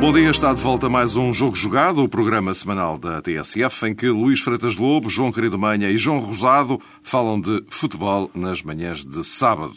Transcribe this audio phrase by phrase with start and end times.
[0.00, 3.94] Bom dia, está de volta mais um Jogo Jogado, o programa semanal da TSF, em
[3.94, 9.04] que Luís Freitas Lobo, João Querido Manha e João Rosado falam de futebol nas manhãs
[9.04, 9.74] de sábado.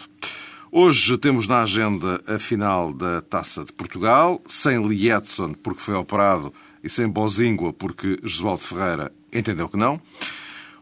[0.72, 6.54] Hoje temos na agenda a final da Taça de Portugal, sem Lietzson porque foi operado
[6.82, 10.00] e sem Bozingua porque Josualdo Ferreira entendeu que não.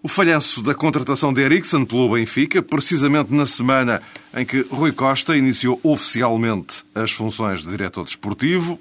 [0.03, 4.03] O falhanço da contratação de Eriksen pelo Benfica, precisamente na semana
[4.35, 8.79] em que Rui Costa iniciou oficialmente as funções de diretor desportivo.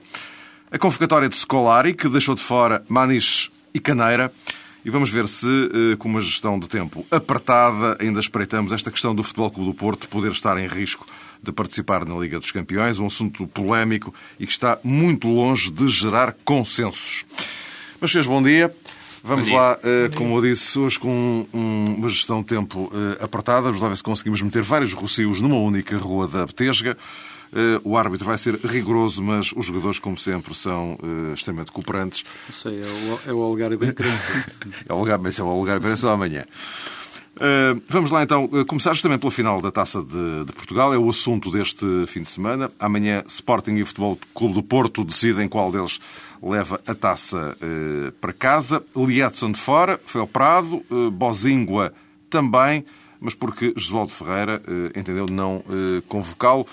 [0.73, 4.33] A convocatória de Scolari, que deixou de fora Maniche e Caneira.
[4.85, 9.15] E vamos ver se, eh, com uma gestão de tempo apertada, ainda espreitamos esta questão
[9.15, 11.07] do Futebol Clube do Porto poder estar em risco
[11.43, 15.87] de participar na Liga dos Campeões, um assunto polémico e que está muito longe de
[15.89, 17.27] gerar consensos.
[18.01, 18.75] Mas, senhores, bom dia.
[19.23, 19.61] Vamos Bom dia.
[19.61, 23.63] lá, eh, como eu disse, hoje com um- uma gestão de tempo eh, apertada.
[23.67, 26.97] Vamos lá ver se conseguimos meter vários rocios numa única rua da Betesga.
[27.53, 32.25] Eh, O árbitro vai ser rigoroso, mas os jogadores, como sempre, são eh, extremamente cooperantes.
[32.49, 34.31] Não sei, é o, é o Algarve bem crença.
[34.89, 36.45] É o lugar, esse é o para essa amanhã.
[37.37, 40.93] Uh, vamos lá então uh, começar justamente pela final da Taça de, de Portugal.
[40.93, 42.71] É o assunto deste fim de semana.
[42.79, 46.01] Amanhã, Sporting e Futebol Clube do Porto decidem qual deles
[46.43, 48.83] leva a taça uh, para casa.
[48.95, 50.85] Liedson de fora, foi operado.
[50.91, 51.95] Uh, Bozingua
[52.29, 52.85] também,
[53.21, 56.67] mas porque Josualdo Ferreira uh, entendeu não uh, convocá-lo.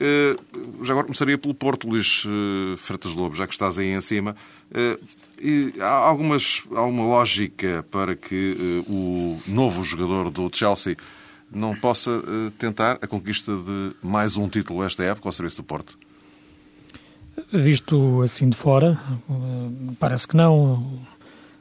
[0.00, 4.00] Uh, já agora começaria pelo Porto, Luís uh, Freitas Lobo, já que estás aí em
[4.00, 4.36] cima.
[4.70, 4.98] Uh,
[5.40, 10.96] e há algumas, há uma lógica para que o novo jogador do Chelsea
[11.50, 12.22] não possa
[12.58, 15.96] tentar a conquista de mais um título esta época ao serviço do Porto?
[17.52, 18.98] Visto assim de fora,
[19.30, 21.00] eh, parece que não.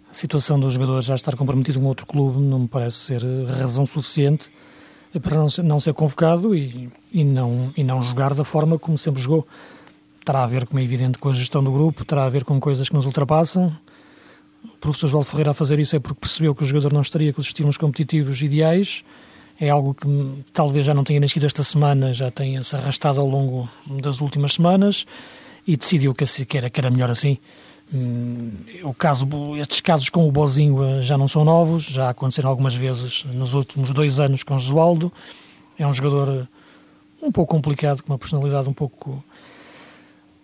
[0.09, 3.85] A situação do jogador já estar comprometido com outro clube não me parece ser razão
[3.85, 4.49] suficiente
[5.21, 8.97] para não ser, não ser convocado e, e, não, e não jogar da forma como
[8.97, 9.47] sempre jogou.
[10.23, 12.59] Terá a ver, como é evidente, com a gestão do grupo, terá a ver com
[12.59, 13.75] coisas que nos ultrapassam.
[14.63, 17.31] O professor João Ferreira a fazer isso é porque percebeu que o jogador não estaria
[17.31, 19.03] com os estímulos competitivos ideais.
[19.59, 20.07] É algo que
[20.53, 23.67] talvez já não tenha nascido esta semana, já tenha-se arrastado ao longo
[24.01, 25.05] das últimas semanas
[25.65, 27.37] e decidiu que, que, era, que era melhor assim.
[27.93, 28.51] Hum,
[28.83, 29.25] O caso,
[29.57, 33.53] estes casos com o Bozinho eh, já não são novos, já aconteceram algumas vezes nos
[33.53, 35.11] últimos dois anos com o Josualdo.
[35.79, 36.47] É um jogador eh,
[37.21, 39.23] um pouco complicado, com uma personalidade um pouco.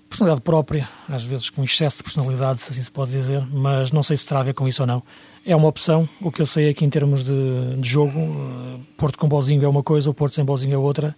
[0.09, 4.03] personalidade própria, às vezes com excesso de personalidade, se assim se pode dizer, mas não
[4.03, 5.03] sei se terá a ver com isso ou não.
[5.45, 8.79] É uma opção, o que eu sei é que em termos de, de jogo, eh,
[8.97, 11.13] Porto com Bozinho é uma coisa, o Porto sem Bozinho é outra.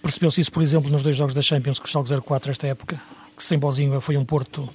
[0.00, 3.00] Percebeu-se isso, por exemplo, nos dois jogos da Champions, com o Schalke 04 esta época,
[3.36, 4.68] que sem Bozinho foi um Porto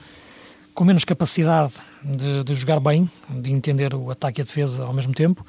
[0.75, 4.93] com menos capacidade de, de jogar bem, de entender o ataque e a defesa ao
[4.93, 5.43] mesmo tempo.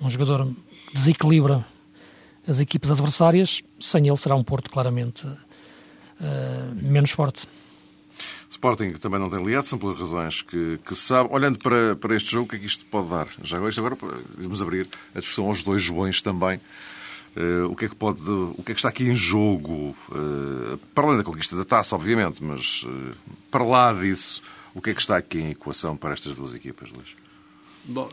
[0.00, 0.46] Um jogador
[0.86, 1.64] que desequilibra
[2.46, 3.62] as equipes adversárias.
[3.80, 5.26] Sem ele será um Porto claramente
[6.20, 7.48] eh, menos forte.
[8.50, 11.30] Sporting também não tem Liedson, pelas razões que, que sabe.
[11.32, 13.28] Olhando para, para este jogo, o que é que isto pode dar?
[13.42, 13.96] Já agora, agora
[14.36, 16.60] vamos abrir a discussão aos dois Joões também.
[17.36, 19.94] Eh, o, que é que pode, o que é que está aqui em jogo?
[20.12, 23.14] Eh, para além da conquista da taça, obviamente, mas eh,
[23.50, 24.42] para lá disso,
[24.74, 27.14] o que é que está aqui em equação para estas duas equipas, Luís?
[27.84, 28.10] Bom,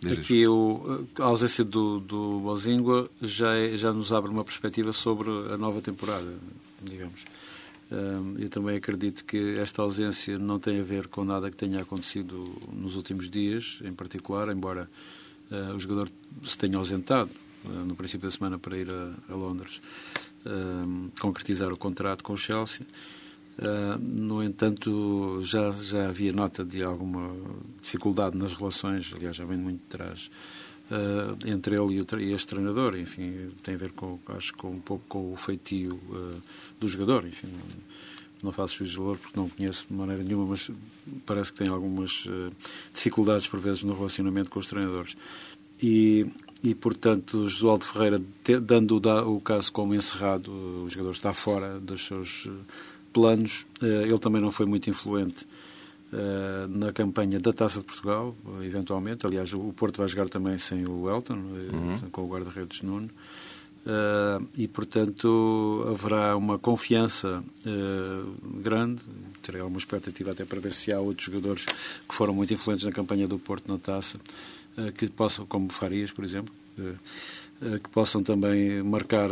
[0.00, 4.92] Diz aqui o, a ausência do, do Bozingua já, é- já nos abre uma perspectiva
[4.92, 6.34] sobre a nova temporada,
[6.82, 7.24] digamos.
[7.90, 11.80] Eh, eu também acredito que esta ausência não tem a ver com nada que tenha
[11.80, 14.88] acontecido nos últimos dias, em particular, embora
[15.50, 16.10] eh, o jogador
[16.44, 17.30] se tenha ausentado
[17.86, 19.80] no princípio da semana para ir a, a Londres
[20.46, 22.86] eh, concretizar o contrato com o Chelsea.
[23.58, 27.34] Uh, no entanto, já, já havia nota de alguma
[27.80, 30.30] dificuldade nas relações, aliás, já vem muito de trás,
[30.90, 32.96] uh, entre ele e, e este treinador.
[32.96, 36.42] Enfim, tem a ver, com, acho, com um pouco com o feitio uh,
[36.78, 37.26] do jogador.
[37.26, 37.78] Enfim, não,
[38.44, 40.70] não faço juízo de valor porque não conheço de maneira nenhuma, mas
[41.24, 42.28] parece que tem algumas
[42.92, 45.16] dificuldades, por vezes, no relacionamento com os treinadores.
[45.82, 46.26] E,
[46.66, 48.20] e portanto, Josualdo Ferreira,
[48.60, 52.58] dando o, caso como encerrado, o jogador está fora dos seus uh,
[53.12, 53.64] planos.
[53.80, 55.46] Eh, Ele também não foi muito influente
[56.12, 59.24] eh, na campanha da Taça de Portugal, eh, eventualmente.
[59.24, 63.10] Aliás, o Porto vai jogar também sem o Elton, eh, com o guarda-redes Nuno.
[63.86, 68.24] Eh, e, portanto, haverá uma confiança eh,
[68.60, 69.02] grande.
[69.40, 72.90] Terei alguma expectativa até para ver se há outros jogadores que foram muito influentes na
[72.90, 74.18] campanha do Porto na taça
[74.96, 76.52] que possam, como Farias, por exemplo,
[77.82, 79.30] que possam também marcar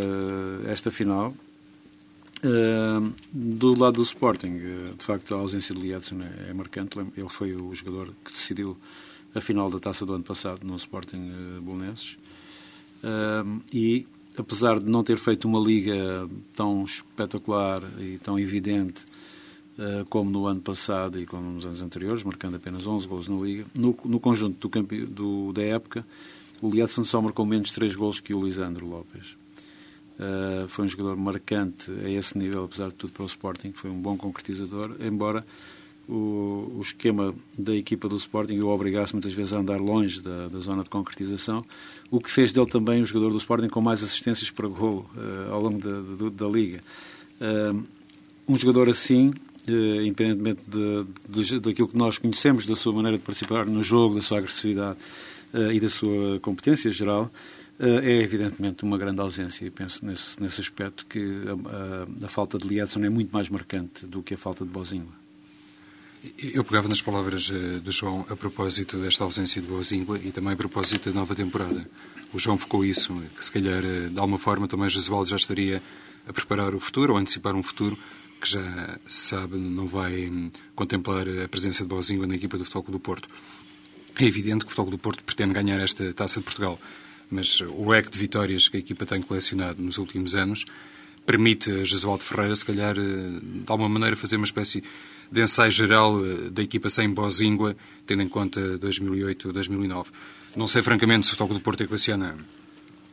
[0.67, 1.35] esta final.
[3.33, 4.59] do lado do Sporting,
[4.97, 6.99] de facto, a ausência de Liadson é, é marcante.
[6.99, 8.77] Ele foi o jogador que decidiu
[9.35, 12.17] a final da taça do ano passado no Sporting Bolonenses.
[13.73, 14.07] e
[14.37, 19.07] apesar de não ter feito uma liga tão espetacular e tão evidente
[20.09, 23.65] como no ano passado e como nos anos anteriores, marcando apenas 11 gols na liga,
[23.75, 26.07] no, no conjunto do, campe, do, da época,
[26.63, 29.37] o Liadson só marcou menos 3 gols que o Lisandro Lopes.
[30.15, 33.91] Uh, foi um jogador marcante a esse nível, apesar de tudo, para o Sporting, foi
[33.91, 35.45] um bom concretizador, embora
[36.09, 40.49] o, o, esquema da equipa do Sporting o obrigasse muitas vezes a andar longe da,
[40.49, 41.65] da, zona de concretização,
[42.11, 45.53] o que fez dele também o jogador do Sporting com mais assistências para gol uh,
[45.53, 46.81] ao longo da, da, da Liga.
[47.41, 47.85] Uh,
[48.47, 49.33] um jogador assim,
[49.71, 54.21] independentemente de, de, daquilo que nós conhecemos, da sua maneira de participar no jogo, da
[54.21, 54.99] sua agressividade
[55.73, 57.31] e da sua competência geral,
[57.79, 62.59] é evidentemente uma grande ausência e penso nesse, nesse aspecto que a, a, a falta
[62.59, 65.25] de Liedson é muito mais marcante do que a falta de Bozingua.
[66.39, 70.55] Eu pegava nas palavras eh, do João a propósito desta ausência de Boazíngua e também
[70.55, 71.87] a propósito da nova temporada.
[72.33, 75.83] O João focou isso, que se calhar, eh, de alguma forma, também Jesualdo já estaria
[76.27, 77.99] a preparar o futuro ou a antecipar um futuro
[78.45, 82.65] que já se sabe não vai hum, contemplar a presença de Boazíngua na equipa do
[82.65, 83.27] Futebol do Porto.
[84.21, 86.79] É evidente que o Futebol do Porto pretende ganhar esta Taça de Portugal,
[87.31, 90.67] mas o leque de vitórias que a equipa tem colecionado nos últimos anos
[91.25, 94.85] permite a Jesualdo Ferreira, se calhar, eh, de alguma maneira, fazer uma espécie
[95.33, 97.75] de ensaio geral eh, da equipa sem Bozingua,
[98.07, 100.09] tendo em conta 2008-2009.
[100.55, 102.37] Não sei, francamente, se o Toque do Porto equaciona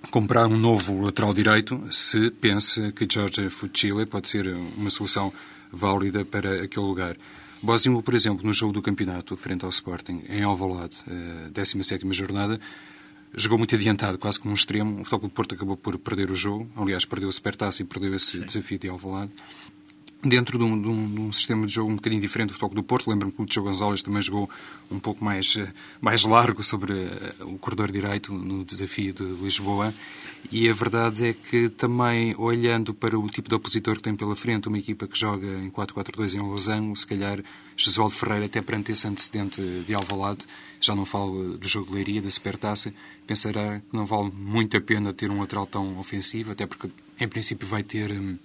[0.09, 5.31] comprar um novo lateral direito, se pensa que Jorge Fuchile pode ser uma solução
[5.71, 7.15] válida para aquele lugar.
[7.61, 10.97] Bozingua, por exemplo, no jogo do campeonato, frente ao Sporting, em Alvalade,
[11.53, 12.59] 17ª eh, jornada,
[13.35, 15.01] jogou muito adiantado, quase como um extremo.
[15.01, 16.69] O Futebol do Porto acabou por perder o jogo.
[16.75, 18.45] Aliás, perdeu o Supertaça e perdeu esse Sim.
[18.45, 19.31] desafio de Alvalade
[20.23, 22.75] dentro de um, de, um, de um, sistema de jogo um bocadinho diferente do Futebol
[22.75, 23.09] do Porto.
[23.09, 24.49] Lembro-me que o Tio Gonzalez também jogou
[24.89, 29.93] um pouco mais, eh, mais largo sobre eh, o corredor direito no desafio de Lisboa.
[30.51, 34.35] E a verdade é que também, olhando para o tipo de opositor que tem pela
[34.35, 37.39] frente, uma equipa que joga em 4-4-2 em Losango, se calhar
[37.75, 40.45] Jesualdo Ferreira, até perante esse antecedente de Alvalade,
[40.79, 42.93] já não falo do jogo de Leiria, da Supertaça,
[43.25, 46.89] pensará que não vale muito a pena ter um lateral tão ofensivo, até porque,
[47.19, 48.37] em princípio, vai ter hum,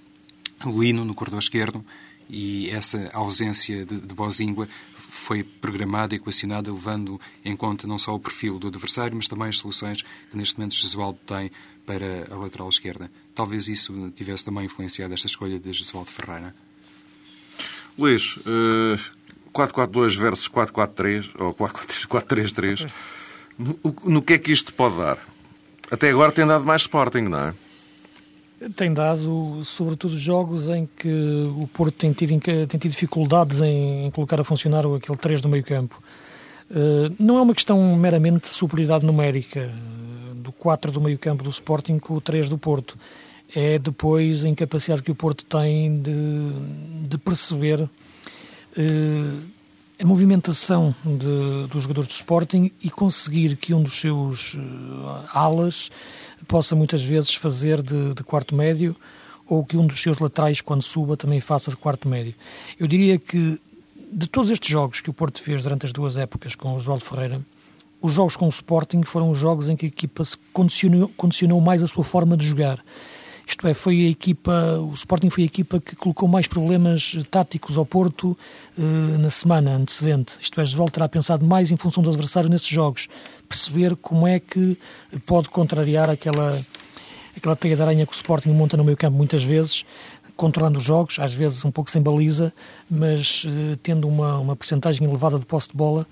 [0.65, 1.85] Lino no corredor esquerdo
[2.29, 8.15] e essa ausência de, de Bozingua foi programada e equacionada levando em conta não só
[8.15, 11.51] o perfil do adversário, mas também as soluções que neste momento Jesualdo tem
[11.85, 13.11] para a lateral esquerda.
[13.35, 16.55] Talvez isso tivesse também influenciado esta escolha de Jesualdo Ferreira.
[17.99, 18.99] Luís, uh, eh,
[19.53, 22.91] 4-4-2 versus 4-4-3 ou 4-3-3,
[23.59, 25.19] no, no que é que isto pode dar?
[25.91, 27.55] Até agora tem dado mais Sporting, não é?
[28.75, 31.09] Tem dado, sobretudo, jogos em que
[31.57, 35.63] o Porto tem tido, tem tido dificuldades em, colocar a funcionar aquele 3 do meio
[35.63, 36.03] campo.
[36.71, 41.45] Uh, não é uma questão meramente de superioridade numérica uh, do 4 do meio campo
[41.45, 42.99] do Sporting com o 3 do Porto.
[43.55, 47.89] É depois a incapacidade que o Porto tem de, de perceber uh,
[49.99, 54.57] a movimentação de, dos jogadores do Sporting e conseguir que um dos seus
[55.33, 55.91] alas
[56.47, 58.97] possa muitas vezes fazer de, de quarto médio
[59.49, 62.35] ou que um dos seus laterais, quando suba, também faça de quarto médio.
[62.79, 63.61] Eu diria que
[64.13, 67.05] de todos estes jogos que o Porto fez durante as duas épocas com o Oswaldo
[67.05, 67.41] Ferreira,
[68.01, 71.61] os jogos com o Sporting foram os jogos em que a equipa se condicionou, condicionou
[71.61, 72.83] mais a sua forma de jogar.
[73.47, 77.79] Isto é, foi a equipa, o Sporting foi a equipa que colocou mais problemas táticos
[77.79, 78.37] ao Porto
[78.77, 78.83] eh,
[79.19, 80.37] na semana antecedente.
[80.41, 83.09] Isto é, Oswaldo terá pensado mais em função do adversário nesses jogos
[83.49, 84.79] perceber como é que
[85.25, 86.61] pode contrariar aquela,
[87.37, 89.85] aquela teia de aranha que o Sporting monta no meio campo muitas vezes,
[90.37, 92.53] controlando os jogos, às vezes um pouco sem baliza,
[92.91, 96.07] mas uh, tendo uma, uma percentagem elevada de posse de bola,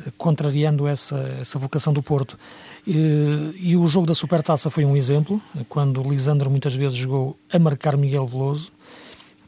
[0.00, 2.38] uh, contrariando essa, essa vocação do Porto.
[2.86, 7.96] E o jogo da Supertaça foi um exemplo, quando Lisandro muitas vezes jogou a marcar
[7.96, 8.70] Miguel Veloso,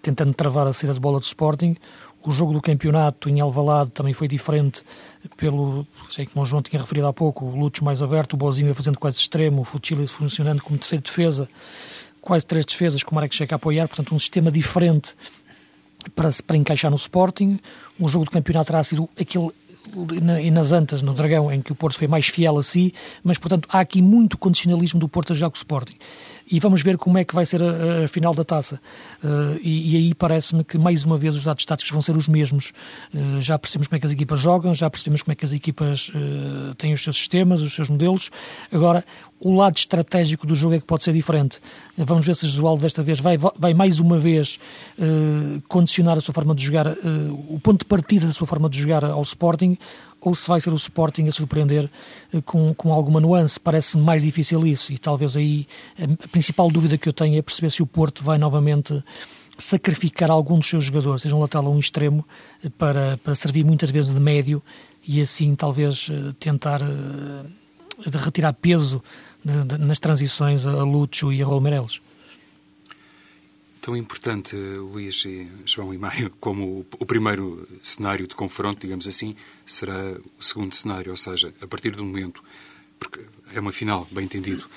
[0.03, 1.77] tentando travar a saída de bola do Sporting.
[2.29, 4.83] O jogo do campeonato em Alvalade também foi diferente,
[5.39, 8.75] pelo, sei que o João tinha referido há pouco, o Lutz mais aberto, o Bozinho
[8.75, 11.49] fazendo quase extremo, o Fuchile funcionando como terceiro defesa,
[12.21, 15.15] quase três defesas com o Marek Checa a apoiar, portanto um sistema diferente
[16.15, 17.59] para, para encaixar no Sporting.
[17.99, 19.51] O jogo do campeonato terá sido aquele
[20.43, 22.93] e nas Antas, no Dragão, em que o Porto foi mais fiel a si,
[23.25, 25.97] mas, portanto, há aqui muito condicionalismo do Porto a jogar com o Sporting.
[26.51, 28.81] E vamos ver como é que vai ser a, a final da taça.
[29.23, 32.29] Uh, e, e, aí parece-me que, mais uma vez, os dados táticos vão ser os
[32.29, 32.73] mesmos.
[33.15, 35.53] Uh, já percebemos como é que as equipas jogam, já percebemos como é que as
[35.53, 38.31] equipas uh, têm os seus sistemas, os seus modelos.
[38.73, 39.05] Agora,
[39.41, 41.61] o lado estratégico do jogo é que pode ser diferente.
[41.97, 44.59] Vamos ver se o Josualdo desta vez vai, vai mais uma vez
[45.69, 46.89] condicionar a sua forma de jogar,
[47.49, 49.79] o ponto de partida da sua forma de jogar ao Sporting,
[50.21, 51.91] ou se vai ser o Sporting a surpreender
[52.45, 53.59] com, com alguma nuance.
[53.59, 55.67] Parece-me mais difícil isso e talvez aí
[55.99, 59.03] a principal dúvida que eu tenho é perceber se o Porto vai novamente
[59.59, 62.25] sacrificar algum dos seus jogadores, seja um lateral ou um extremo,
[62.77, 64.63] para, para servir muitas vezes de médio
[65.07, 66.81] e assim talvez eh, tentar
[68.25, 69.03] retirar peso
[69.81, 72.01] nas transições a Lúcio e a Raul Meireles.
[73.89, 79.35] Tão importante, Luís, e João e Mário, como o primeiro cenário de confronto, digamos assim,
[79.65, 82.45] será o segundo cenário, ou seja, a partir do momento
[82.99, 83.23] porque
[83.55, 84.69] é uma final, bem entendido,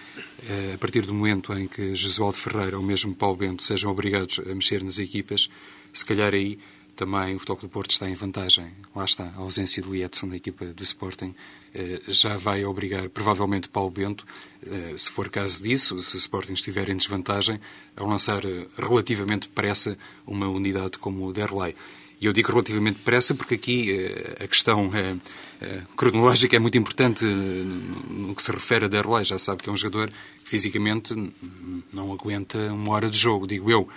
[0.47, 4.39] é, a partir do momento em que Jesualdo Ferreira ou mesmo Paulo Bento sejam obrigados
[4.49, 5.49] a mexer nas equipas,
[5.91, 6.57] se calhar aí
[7.01, 8.67] também o Futebol do Porto está em vantagem.
[8.95, 11.33] Lá está, a ausência de Lietzen na equipa do Sporting
[11.73, 14.23] é, já vai obrigar, provavelmente, Paulo Bento,
[14.63, 17.59] é, se for caso disso, se o Sporting estiver em desvantagem,
[17.97, 18.43] a lançar
[18.77, 21.73] relativamente depressa uma unidade como o Derlei.
[22.19, 24.07] E eu digo relativamente depressa porque aqui
[24.39, 29.25] a questão eh, cronológica é muito importante eh, no que se refere a Derlei.
[29.25, 31.15] Já sabe que é um jogador que fisicamente
[31.91, 33.89] não aguenta uma hora de jogo, digo eu.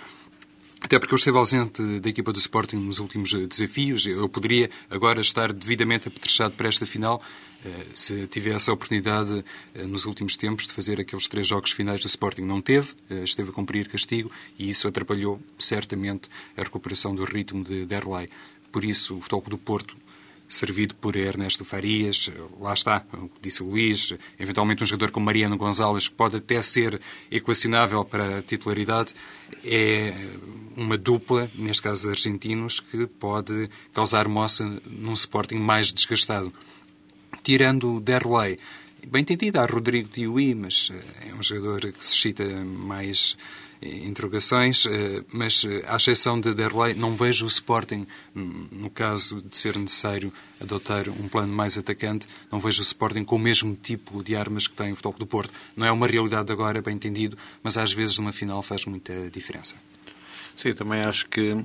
[0.85, 4.05] Até porque eu esteve ausente da equipa do Sporting nos últimos desafios.
[4.05, 7.19] Eu poderia agora estar devidamente apetrechado para esta final
[7.65, 9.43] eh, se tivesse a oportunidade
[9.87, 12.43] nos últimos tempos de fazer aqueles três jogos finais do Sporting.
[12.43, 17.83] Não teve, esteve a cumprir castigo e isso atrapalhou certamente a recuperação do ritmo de
[17.87, 18.27] Derlei.
[18.71, 19.95] Por isso, o Futebol do Porto
[20.55, 23.05] servido por Ernesto Farias, lá está,
[23.41, 28.39] disse o Luís, eventualmente um jogador como Mariano Gonzalez, que pode até ser equacionável para
[28.39, 29.13] a titularidade,
[29.63, 30.13] é
[30.75, 36.51] uma dupla, neste caso argentinos, que pode causar moça num Sporting mais desgastado.
[37.43, 38.57] Tirando o Derlei,
[39.07, 40.91] bem entendido, há Rodrigo Tiui, mas
[41.29, 43.37] é um jogador que suscita mais
[43.81, 49.41] interrogações, eh, mas eh, à exceção de Derlei, não vejo o Sporting, hum, no caso
[49.41, 53.75] de ser necessário adotar um plano mais atacante, não vejo o Sporting com o mesmo
[53.75, 55.53] tipo de armas que tem o Futebol do Porto.
[55.75, 59.75] Não é uma realidade agora, bem entendido, mas às vezes numa final faz muita diferença.
[60.57, 61.55] Sim, também acho que,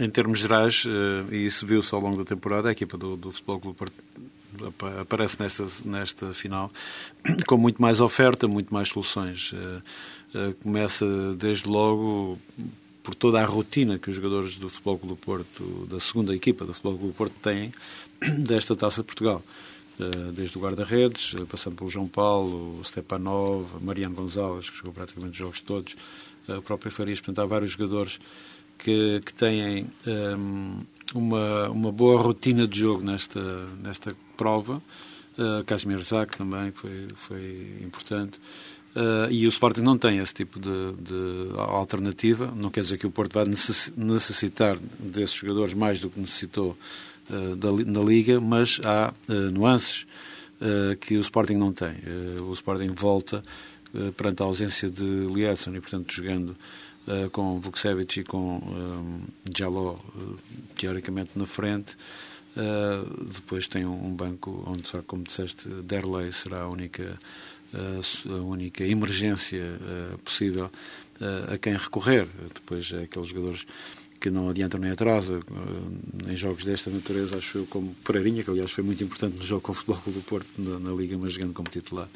[0.00, 3.30] em termos gerais, eh, e isso viu-se ao longo da temporada, a equipa do, do
[3.32, 3.94] Futebol do Porto
[5.00, 6.72] aparece nesta, nesta final
[7.46, 9.52] com muito mais oferta, muito mais soluções.
[10.34, 11.06] Eh, começa
[11.36, 12.38] desde logo
[13.02, 16.66] por toda a rotina que os jogadores do Futebol Clube do Porto, da segunda equipa
[16.66, 17.72] do Futebol Clube do Porto, têm
[18.38, 19.42] desta Taça de Portugal.
[19.98, 24.92] Eh, desde o guarda-redes, eh, passando pelo João Paulo, o Stepanov, Mariano Gonzalez, que jogou
[24.92, 25.96] praticamente os jogos todos,
[26.48, 28.18] o próprio Farias, portanto, há vários jogadores
[28.78, 30.78] que, que têm um, ehm,
[31.14, 33.40] uma, uma boa rotina de jogo nesta,
[33.82, 34.82] nesta prova.
[35.38, 38.40] Uh, Casimir Zac também, foi, foi importante.
[38.98, 42.52] Uh, e o Sporting não tem esse tipo de, de, alternativa.
[42.52, 46.76] Não quer dizer que o Porto vai necessitar desses jogadores mais do que necessitou
[47.30, 50.04] uh, da, na Liga, mas há uh, nuances
[51.02, 51.94] que o Sporting não tem.
[52.42, 53.44] o Sporting volta
[54.16, 56.56] perante a ausência de Liedson e, portanto, jogando
[57.30, 59.20] com Vukcevic e com um,
[59.56, 59.94] Jaló,
[60.74, 61.96] teoricamente, na frente.
[63.32, 67.16] depois tem um, banco onde, como disseste, Derley será a única
[67.74, 70.70] a única emergência eh, possível
[71.20, 72.26] eh, a quem recorrer.
[72.54, 73.66] Depois, é aqueles jogadores
[74.20, 75.38] que não adiantam nem atrasam.
[75.38, 79.44] Eh, em jogos desta natureza, acho eu, como Pereirinha, que aliás foi muito importante no
[79.44, 82.08] jogo com o Futebol do Porto na, na, Liga, mas jogando como titular,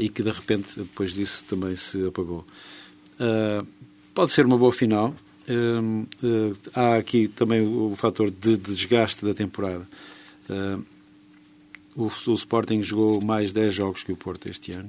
[0.00, 2.44] e que de repente, depois disso, também se apagou.
[4.14, 5.14] pode ser uma boa final.
[6.74, 9.86] há aqui também o, fator de desgaste da temporada.
[11.98, 14.88] O, o Sporting jogou mais 10 jogos que o Porto este ano.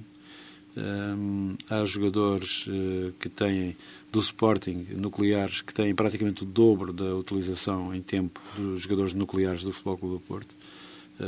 [0.77, 3.75] Um, há jogadores uh, que têm
[4.11, 9.63] do Sporting nucleares que têm praticamente o dobro da utilização em tempo dos jogadores nucleares
[9.63, 10.55] do Futebol Clube do Porto.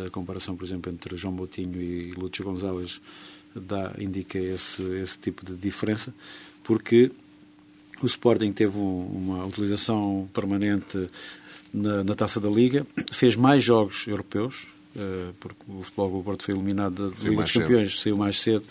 [0.06, 3.02] A comparação, por exemplo, entre João Moutinho e Lúcio Gonzalez
[3.56, 6.14] dá, indica esse, esse tipo de diferença,
[6.64, 7.12] porque
[8.02, 11.10] o Sporting teve um, uma utilização permanente
[11.74, 14.68] na, na, Taça da Liga, fez mais jogos europeus,
[15.40, 18.02] porque o Futebol do Porto foi eliminado da Liga dos Campeões, cedo.
[18.02, 18.64] saiu mais cedo,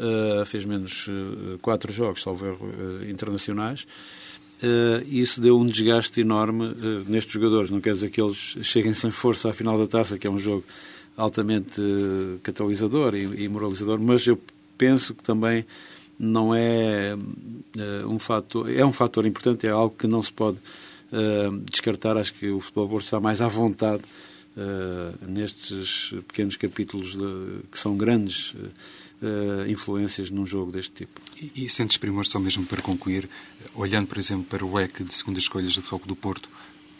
[0.00, 2.68] uh, fez menos uh, quatro jogos, salvo erro,
[3.08, 3.86] internacionais.
[5.06, 6.74] e isso deu um desgaste enorme
[7.06, 7.70] nestes jogadores.
[7.70, 10.38] Não quer dizer que eles cheguem sem força à final da taça, que é um
[10.38, 10.64] jogo
[11.16, 11.80] altamente
[12.42, 14.38] catalisador e, e moralizador, mas eu
[14.76, 15.64] penso que também
[16.18, 17.16] não é
[18.06, 20.58] um fator, é um fator importante, é algo que não se pode
[21.64, 22.18] descartar.
[22.18, 24.02] Acho que o futebol Porto está mais à vontade
[25.28, 28.54] nestes pequenos capítulos de, que são grandes
[29.22, 31.20] uh, influências num jogo deste tipo.
[31.40, 33.28] E, e sentes primor, só mesmo para concluir,
[33.74, 36.48] olhando, por exemplo, para o leque de segundas escolhas do Foco do Porto,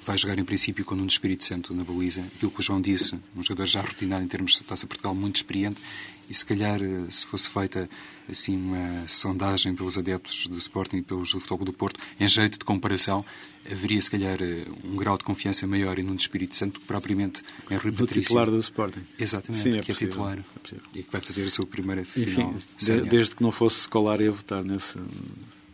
[0.05, 2.23] vai jogar em princípio com um Espírito Santo na baliza.
[2.23, 5.37] Aquilo que o João disse, um jogador já rotinado em termos de Taça Portugal, muito
[5.37, 5.81] experiente,
[6.29, 7.89] e se calhar, eh, se fosse feita
[8.29, 12.59] assim uma sondagem pelos adeptos do Sporting e pelos do Futebol do Porto, em jeito
[12.59, 13.25] de comparação,
[13.71, 17.43] haveria se calhar eh, um grau de confiança maior em Nuno Espírito Santo que propriamente
[17.71, 18.23] em Rui do Patrício.
[18.23, 19.01] titular do Sporting.
[19.19, 22.05] Exatamente, Sim, é que é possível, titular é e que vai fazer a sua primeira
[22.05, 22.55] final.
[22.55, 24.99] Enfim, desde que não fosse Scolari a votar nesse...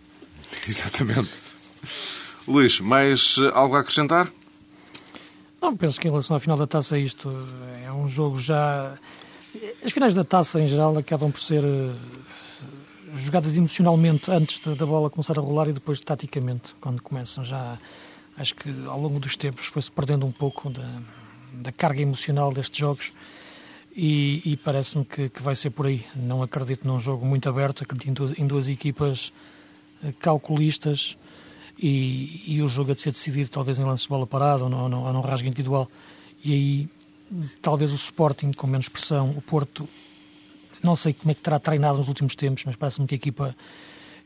[0.69, 1.31] Exatamente.
[2.47, 4.31] Luís, mais eh, algo a acrescentar?
[5.61, 7.31] Não, penso que em relação à final da taça isto
[7.85, 8.99] é um jogo já...
[9.83, 11.95] As finais da taça em geral acabam por ser eh,
[13.19, 17.79] jogadas emocionalmente antes da bola começar a rolar e depois taticamente, quando começam já.
[18.37, 20.87] Acho que ao longo dos tempos foi-se perdendo um pouco da,
[21.53, 23.13] da carga emocional destes jogos
[23.97, 26.05] e, e parece-me que, que, vai ser por aí.
[26.15, 29.33] Não acredito num jogo muito aberto, acredito em duas, em duas equipas
[30.05, 31.17] eh, calculistas
[31.79, 34.71] e, e, o jogo a de ser decidido talvez em lance de bola parada ou,
[34.71, 35.89] num rasgo individual.
[36.45, 36.89] E aí
[37.63, 39.89] talvez o Sporting com menos pressão, o Porto
[40.87, 43.57] não sei como é que terá treinado nos últimos tempos, mas parece-me que a equipa.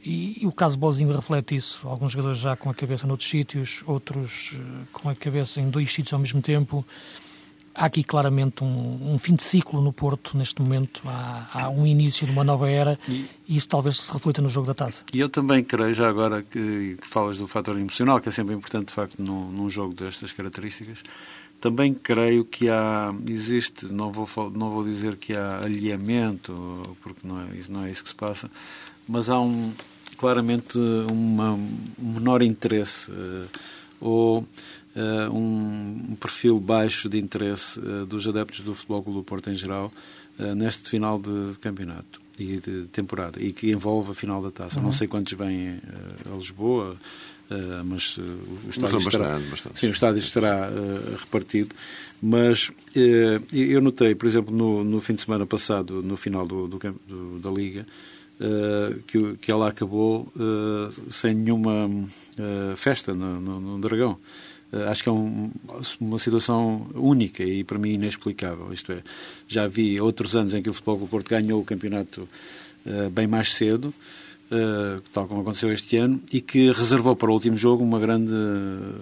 [0.05, 1.87] E, e, o caso Bozinho reflete isso.
[1.89, 5.93] Alguns jogadores já com a cabeça noutros sítios, outros uh, com a cabeça em dois
[5.93, 6.85] sítios ao mesmo tempo.
[7.75, 11.03] Há aqui claramente um, um fim de ciclo no Porto neste momento.
[11.07, 14.49] Há, há um início de uma nova era e, e, isso talvez se reflita no
[14.49, 15.05] jogo da taça.
[15.13, 18.55] E eu também creio, já agora que, que falas do fator emocional, que é sempre
[18.55, 21.03] importante de facto num, num jogo destas características,
[21.61, 27.41] também creio que há, existe, não vou, não vou dizer que há alinhamento, porque não
[27.41, 28.51] é, não é isso que se passa,
[29.07, 29.73] mas há um,
[30.17, 33.49] claramente uma, um menor interesse uh,
[34.01, 39.51] ou uh, um, perfil baixo de interesse uh, dos adeptos do Futebol Clube do Porto
[39.51, 39.93] em geral
[40.57, 44.79] neste final de, de, campeonato e de temporada e que envolve a final da taça.
[44.79, 44.87] Uhum.
[44.87, 45.79] Não sei quantos vêm
[46.33, 46.97] a Lisboa,
[47.51, 49.81] Uh, mas uh, o estádio mas estará, bastante.
[49.81, 51.75] Sim, o estádio estará uh, repartido.
[52.23, 52.71] Mas
[53.53, 57.39] eu notei, por exemplo, no, no, fim de semana passado, no final do, do, do
[57.41, 57.87] da Liga,
[59.07, 60.31] que, que ela acabou
[61.09, 61.89] sem nenhuma
[62.77, 64.19] festa no, no, no Dragão.
[64.91, 65.51] acho que é um,
[65.99, 68.71] uma situação única e para mim inexplicável.
[68.71, 69.03] Isto é,
[69.49, 72.29] já vi outros anos em que o Futebol do Porto ganhou o campeonato
[73.13, 73.95] bem mais cedo
[75.13, 78.33] tal como aconteceu este ano, e que reservou para o último jogo uma grande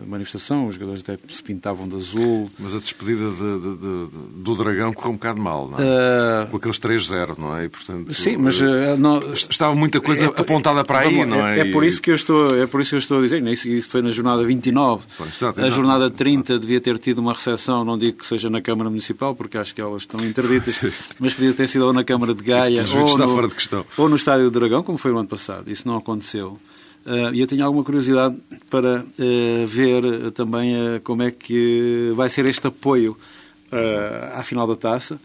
[0.07, 0.67] manifestação.
[0.67, 2.51] Os jogadores até se pintavam de azul.
[2.59, 6.45] Mas a despedida de, de, de, do Dragão correu um bocado mal, não é?
[6.45, 6.47] Uh...
[6.49, 7.65] Com aqueles 3-0, não é?
[7.65, 9.19] E, portanto, Sim, mas uh, não...
[9.33, 11.59] estava muita coisa é, apontada para aí, não é?
[11.59, 13.43] É, é, por isso que eu estou, é por isso que eu estou a dizer.
[13.49, 15.05] Isso, isso foi na jornada 29.
[15.17, 18.91] Pois, a jornada 30 devia ter tido uma recepção, não digo que seja na Câmara
[18.91, 20.81] Municipal, porque acho que elas estão interditas,
[21.19, 23.55] mas podia ter sido ou na Câmara de Gaia ou no,
[23.97, 25.38] ou no Estádio do Dragão, como foi o ano passado.
[25.71, 26.59] Isso não aconteceu.
[27.07, 28.37] Uh, e eu tenho alguma curiosidade
[28.69, 33.17] para uh, ver uh, também como é que vai ser este apoio
[34.35, 35.21] à final da taça.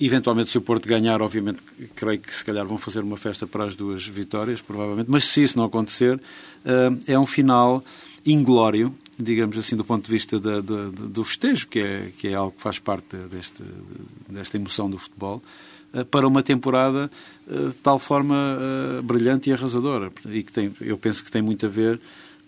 [0.00, 1.60] Eventualmente, se o Porto ganhar, obviamente,
[1.94, 5.10] creio que se calhar vão fazer uma festa para as duas vitórias, provavelmente.
[5.10, 6.18] Mas se isso não acontecer,
[7.06, 7.84] é um final
[8.24, 12.34] inglório, digamos assim, do ponto de vista da, da, do festejo, que é, que é
[12.34, 13.62] algo que faz parte deste,
[14.28, 15.42] desta emoção do futebol.
[15.94, 17.08] Eh, para uma temporada
[17.48, 20.10] eh, de tal forma eh, brilhante e arrasadora.
[20.26, 22.00] E que tem, eu penso que tem muito a ver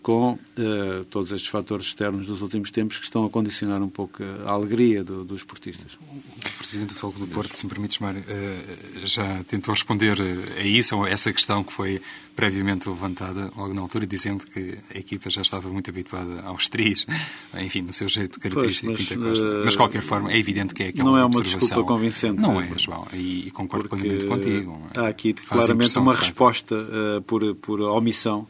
[0.07, 4.23] com uh, todos estes fatores externos dos últimos tempos que estão a condicionar um pouco
[4.23, 5.95] a alegria do, dos esportistas.
[5.95, 10.17] O Presidente do Fogo do Porto, se me permites, Mário, uh, já tentou responder
[10.57, 12.01] a isso, a essa questão que foi
[12.37, 17.05] previamente levantada logo na altura, dizendo que a equipa já estava muito habituada aos tris,
[17.59, 19.41] enfim, no seu jeito característico pois, mas.
[19.41, 22.41] Uh, mas, de qualquer forma, é evidente que é aquela Não é uma desculpa convincente.
[22.41, 24.81] Não é, João, e, e concordo plenamente contigo.
[24.97, 26.77] Há aqui claramente uma resposta
[27.27, 28.47] por, por omissão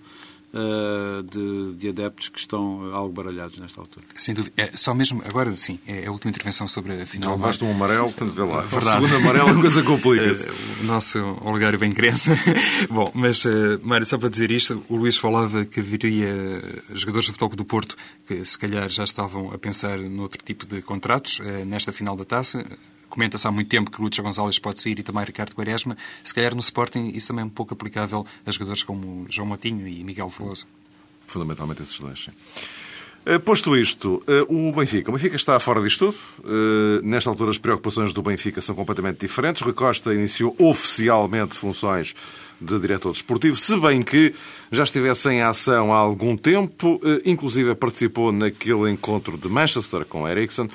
[1.31, 4.07] de, de, adeptos que estão algo baralhados nesta altura.
[4.16, 4.53] Sem dúvida.
[4.57, 7.31] É, só mesmo, agora sim, é a última intervenção sobre a final.
[7.31, 8.61] Já levaste um amarelo, portanto, vê lá.
[8.66, 9.05] Verdade.
[9.05, 10.49] O segundo amarelo a coisa complica-se.
[10.81, 12.38] o nosso olegário bem crença.
[12.90, 16.29] Bom, mas, uh, Mário, só para dizer isto, o Luís falava que viria
[16.92, 20.83] jogadores do Futebol do Porto que se calhar já estavam a pensar noutro tipo de
[20.83, 22.64] contratos uh, nesta final da taça
[23.09, 25.97] comenta-se há muito tempo que Lúcio Gonzalez pode sair e também Ricardo Quaresma.
[26.23, 29.87] Se calhar no Sporting isso também é um pouco aplicável a jogadores como João Motinho
[29.87, 30.66] e Miguel Veloso.
[31.27, 32.33] Fundamentalmente esses dois, sim.
[33.27, 35.11] Eh, posto isto, eh, o Benfica.
[35.11, 36.16] O Benfica está fora disto tudo.
[36.45, 39.62] Eh, nesta altura, as preocupações do Benfica são completamente diferentes.
[39.62, 42.14] Rui Costa iniciou oficialmente funções
[42.61, 44.33] de diretor desportivo, se bem que
[44.73, 50.66] já estivesse em ação há algum tempo, inclusive participou naquele encontro de Manchester com Ericsson.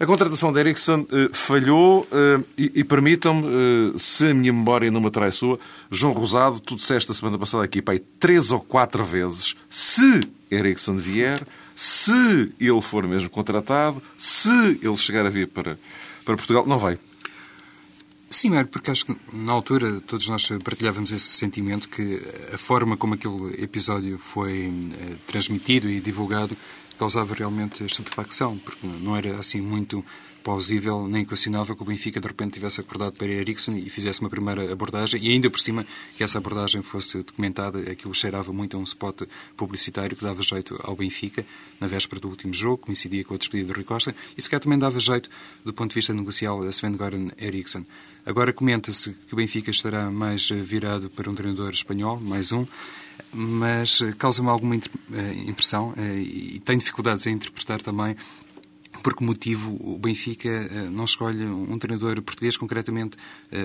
[0.00, 4.92] A contratação de Ericsson eh, falhou eh, e, e permitam-me, eh, se a minha memória
[4.92, 5.58] não me traiçoa,
[5.90, 10.20] João Rosado, tu disseste a semana passada aqui, pai, três ou quatro vezes, se
[10.52, 15.76] Ericsson vier, se ele for mesmo contratado, se ele chegar a vir para,
[16.24, 16.96] para Portugal, não vai.
[18.30, 22.20] Sim, Mário, porque acho que na altura todos nós partilhávamos esse sentimento que
[22.52, 24.70] a forma como aquele episódio foi
[25.26, 26.54] transmitido e divulgado
[26.98, 30.04] causava realmente estupefacção, porque não era assim muito
[30.42, 34.30] plausível nem questionável que o Benfica de repente tivesse acordado para Ericsson e fizesse uma
[34.30, 38.80] primeira abordagem e ainda por cima que essa abordagem fosse documentada, aquilo cheirava muito a
[38.80, 39.22] um spot
[39.56, 41.44] publicitário que dava jeito ao Benfica
[41.78, 44.78] na véspera do último jogo, coincidia com a despedida de Rui Costa e sequer também
[44.78, 45.28] dava jeito
[45.64, 47.84] do ponto de vista negocial a Sven-Goran Eriksson.
[48.24, 52.66] Agora comenta-se que o Benfica estará mais virado para um treinador espanhol, mais um,
[53.32, 54.80] mas causa-me alguma eh,
[55.46, 58.16] impressão eh, e tenho dificuldades em interpretar também
[59.02, 63.16] por que motivo o Benfica eh, não escolhe um treinador português, concretamente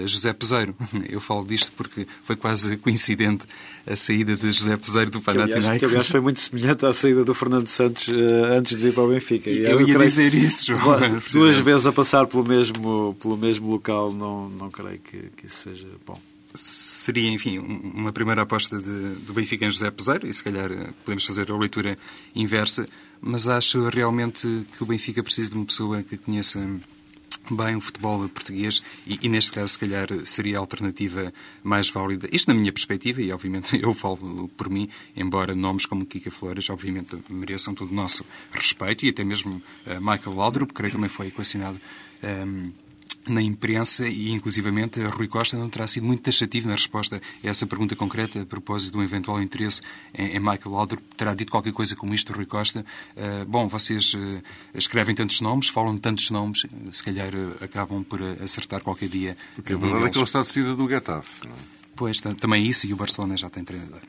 [0.06, 0.76] José Peseiro.
[1.10, 3.46] Eu falo disto porque foi quase coincidente
[3.88, 5.80] a saída de José Peseiro do Panathinaikos.
[5.80, 9.10] Que, aliás, foi muito semelhante à saída do Fernando Santos antes de vir para o
[9.10, 9.50] Benfica.
[9.50, 11.00] E eu, eu ia dizer isso, João.
[11.32, 15.70] Duas vezes a passar pelo mesmo, pelo mesmo local, não, não creio que, que isso
[15.70, 20.44] seja bom seria, enfim, uma primeira aposta de, do Benfica em José Peseiro, e se
[20.44, 21.98] calhar eh, podemos fazer a leitura
[22.36, 22.86] inversa,
[23.22, 26.60] mas acho realmente que o Benfica precisa de uma pessoa que conheça
[27.52, 32.28] bem o futebol português e, e, neste caso, se calhar, seria a alternativa mais válida.
[32.32, 36.70] Isto na minha perspectiva, e obviamente eu falo por mim, embora nomes como Kika Flores,
[36.70, 41.10] obviamente, mereçam todo o nosso respeito, e até mesmo uh, Michael Laudrup, creio que também
[41.10, 41.80] foi equacionado
[42.24, 42.72] um, ehm,
[43.28, 47.66] na imprensa e, inclusivamente, Rui Costa não terá sido muito taxativo na resposta a essa
[47.66, 49.82] pergunta concreta a propósito de um eventual interesse
[50.14, 51.00] em, em Michael Alder.
[51.18, 52.86] Terá dito qualquer coisa como isto, Rui Costa.
[53.16, 58.04] Uh, bom, vocês uh, escrevem tantos nomes, falam de tantos nomes, se calhar uh, acabam
[58.04, 59.38] por acertar qualquer dia.
[59.56, 61.48] Porque a verdade é que ele está decidida do Getafe.
[61.48, 61.58] Não é?
[61.96, 64.02] Pois, também isso, e o Barcelona já tem treinador.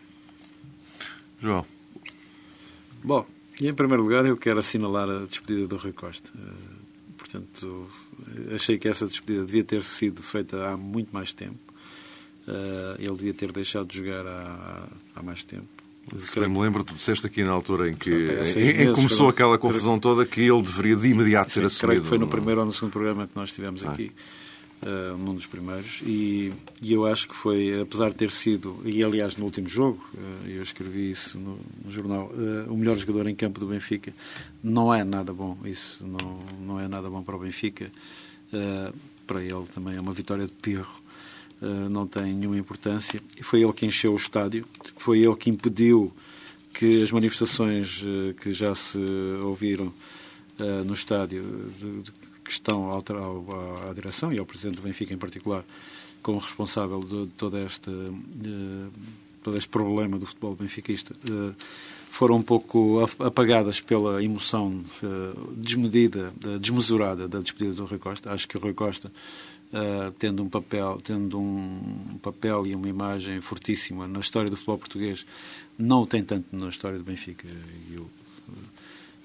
[1.40, 1.66] João.
[3.02, 3.26] Bom,
[3.60, 6.30] e em primeiro lugar eu quero assinalar a despedida do Rui Costa.
[7.18, 7.88] Portanto,
[8.54, 11.58] achei que essa despedida devia ter sido feita há muito mais tempo.
[12.46, 15.66] Uh, ele devia ter deixado de jogar há, há mais tempo.
[16.18, 19.56] Se bem me lembro, tu disseste aqui na altura em que, em, em começou aquela
[19.56, 21.86] confusão toda que ele deveria de imediato ter assumido.
[21.86, 23.92] Creio que foi no primeiro ou no segundo programa que nós tivemos ah.
[23.92, 24.12] aqui
[24.84, 29.02] uh, num dos primeiros, e, e, eu acho que foi, apesar de ter sido, e
[29.02, 33.26] aliás no último jogo, uh, eu escrevi isso no, no jornal, uh, o melhor jogador
[33.26, 34.12] em campo do Benfica,
[34.62, 37.90] não é nada bom isso, não, não é nada bom para o Benfica,
[39.26, 41.02] para ele também é uma vitória de perro.
[41.90, 43.20] não tem nenhuma importância.
[43.36, 44.64] E foi ele que encheu o estádio,
[44.96, 46.12] foi ele que impediu
[46.72, 48.04] que as manifestações
[48.40, 48.98] que já se
[49.42, 49.92] ouviram
[50.86, 51.42] no estádio
[51.76, 52.12] de, de,
[52.44, 55.64] que estão à, direção e ao Presidente do Benfica em particular
[56.22, 58.88] como responsável de toda esta, de
[59.44, 61.54] todo este problema do futebol benfiquista eh,
[62.10, 68.32] foram um pouco apagadas pela emoção eh, desmedida, desmesurada da despedida do Rui Costa.
[68.32, 69.12] Acho que o Rui Costa,
[69.72, 74.78] eh, tendo um papel, tendo um papel e uma imagem fortíssima na história do futebol
[74.78, 75.26] português,
[75.76, 77.46] não o tem tanto na história do Benfica.
[77.92, 78.08] Eu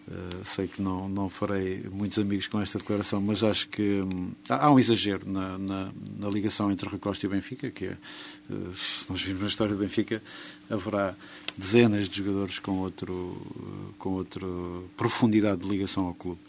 [0.09, 4.31] Uh, sei que não, não farei muitos amigos com esta declaração, mas acho que hum,
[4.49, 7.97] há um exagero na, na, na, ligação entre Rui Costa e Benfica, que é,
[8.49, 10.19] uh, se nós virmos na história do Benfica,
[10.67, 11.13] haverá
[11.55, 14.47] dezenas de jogadores com, outro, uh, com outra
[14.97, 16.39] profundidade de ligação ao clube.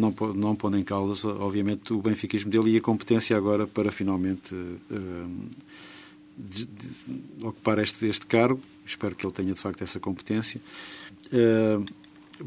[0.00, 4.52] não, não pondo em causa, obviamente, o benfiquismo dele e a competência agora para finalmente
[6.36, 6.88] de, de,
[7.42, 8.60] ocupar este, este cargo.
[8.84, 10.60] Espero que ele tenha, de facto, essa competência.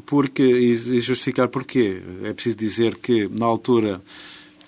[0.04, 2.02] Porque, e justificar porquê.
[2.24, 4.02] É preciso dizer que, na altura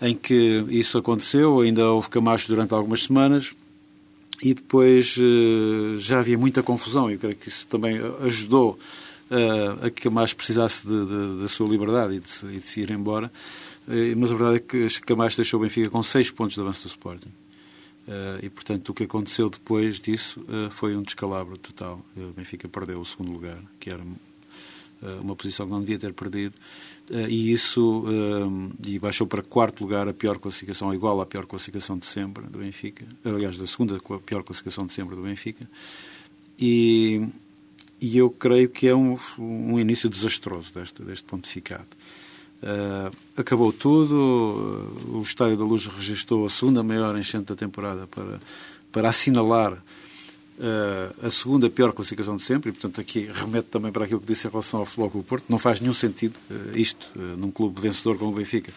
[0.00, 3.52] em que isso aconteceu, ainda houve Camacho durante algumas semanas,
[4.42, 8.78] e depois eh, já havia muita confusão, e eu creio que isso também ajudou
[9.30, 13.32] uh, a que Camacho precisasse da sua liberdade e de, e de, se ir embora.
[13.86, 16.84] Uh, mas a verdade é que Camacho deixou o Benfica com seis pontos de avanço
[16.84, 17.32] do Sporting.
[18.42, 22.00] E, portanto, o que aconteceu depois disso foi um descalabro total.
[22.16, 24.27] O Benfica perdeu o segundo lugar, que era eh,
[25.22, 26.54] uma posição que não devia ter perdido,
[27.10, 31.46] eh, e isso eh, e baixou para quarto lugar a pior classificação, igual à pior
[31.46, 35.68] classificação de sempre do Benfica, aliás, da segunda pior classificação de sempre do Benfica,
[36.58, 37.26] e,
[38.00, 41.86] e eu creio que é um, um início desastroso deste, deste pontificado.
[42.60, 48.40] Uh, acabou tudo, o Estádio da Luz registrou a segunda maior enchente da temporada para,
[48.90, 49.80] para assinalar
[50.58, 54.26] uh, a segunda pior classificação de sempre, e portanto aqui remete também para aquilo que
[54.26, 57.80] disse em relação ao Clube Porto, não faz nenhum sentido uh, isto, uh, num clube
[57.80, 58.72] vencedor como o Benfica,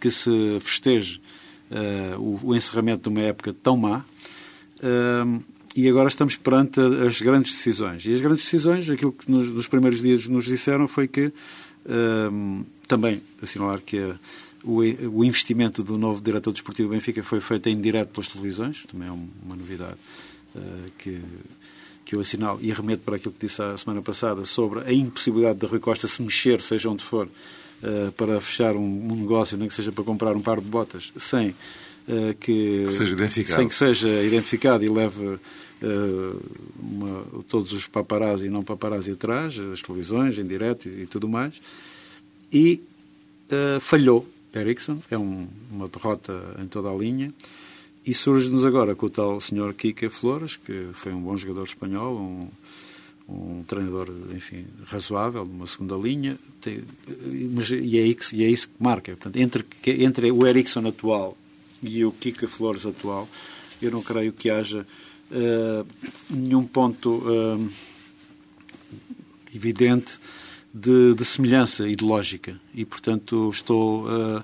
[0.00, 1.20] que se festeje
[2.18, 4.04] o, o, encerramento de uma época tão má,
[5.74, 8.04] e agora estamos perante as grandes decisões.
[8.04, 11.32] E as grandes decisões, aquilo que nos, nos primeiros dias nos disseram foi que,
[12.86, 14.16] também assinalar que a,
[14.64, 19.08] o, investimento do novo diretor desportivo do Benfica foi feito em direto pelas televisões, também
[19.08, 19.96] é uma novidade
[20.98, 21.20] que,
[22.04, 25.58] que eu assinalo e remeto para aquilo que disse a semana passada sobre a impossibilidade
[25.58, 29.74] da Rui Costa se mexer, seja onde for, uh, para fechar um, negócio, nem que
[29.74, 33.14] seja para comprar um par de botas, sem, uh, que, que seja
[33.54, 35.38] sem que seja identificado e leve
[36.80, 41.28] uma, todos os paparazzi e não paparazzi atrás, as televisões em direto e, e tudo
[41.28, 41.54] mais.
[42.52, 42.80] E
[43.80, 47.32] falhou Ericsson, é um, uma derrota em toda a linha.
[48.04, 52.16] E surge-nos agora com o tal senhor Kike Flores, que foi um bom jogador espanhol,
[52.16, 52.48] um,
[53.28, 56.82] um treinador, enfim, razoável, uma segunda linha, tem,
[57.52, 59.12] mas, e, é isso, e é isso que marca.
[59.12, 61.36] Portanto, entre, entre o Ericsson atual
[61.80, 63.28] e o Kike Flores atual,
[63.80, 64.86] eu não creio que haja
[65.30, 65.86] uh,
[66.28, 67.70] nenhum ponto uh,
[69.54, 70.18] evidente
[70.72, 71.84] de, de, semelhança.
[71.88, 74.42] E, portanto, estou uh,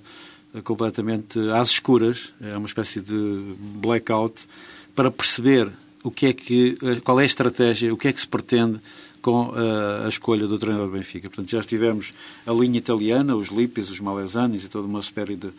[0.65, 4.47] completamente às escuras, é uma espécie de blackout,
[4.95, 5.71] para perceber
[6.03, 8.81] o que é que, eh, qual é a estratégia, o que é que se pretende
[9.21, 11.29] com uh, a escolha do treinador do Benfica.
[11.29, 12.15] Portanto, já tivemos
[12.47, 15.51] a linha italiana, os Lipis, os Malesanis e toda uma série de,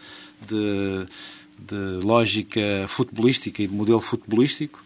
[0.48, 1.06] de,
[1.60, 4.84] de lógica futebolística e de modelo futebolístico.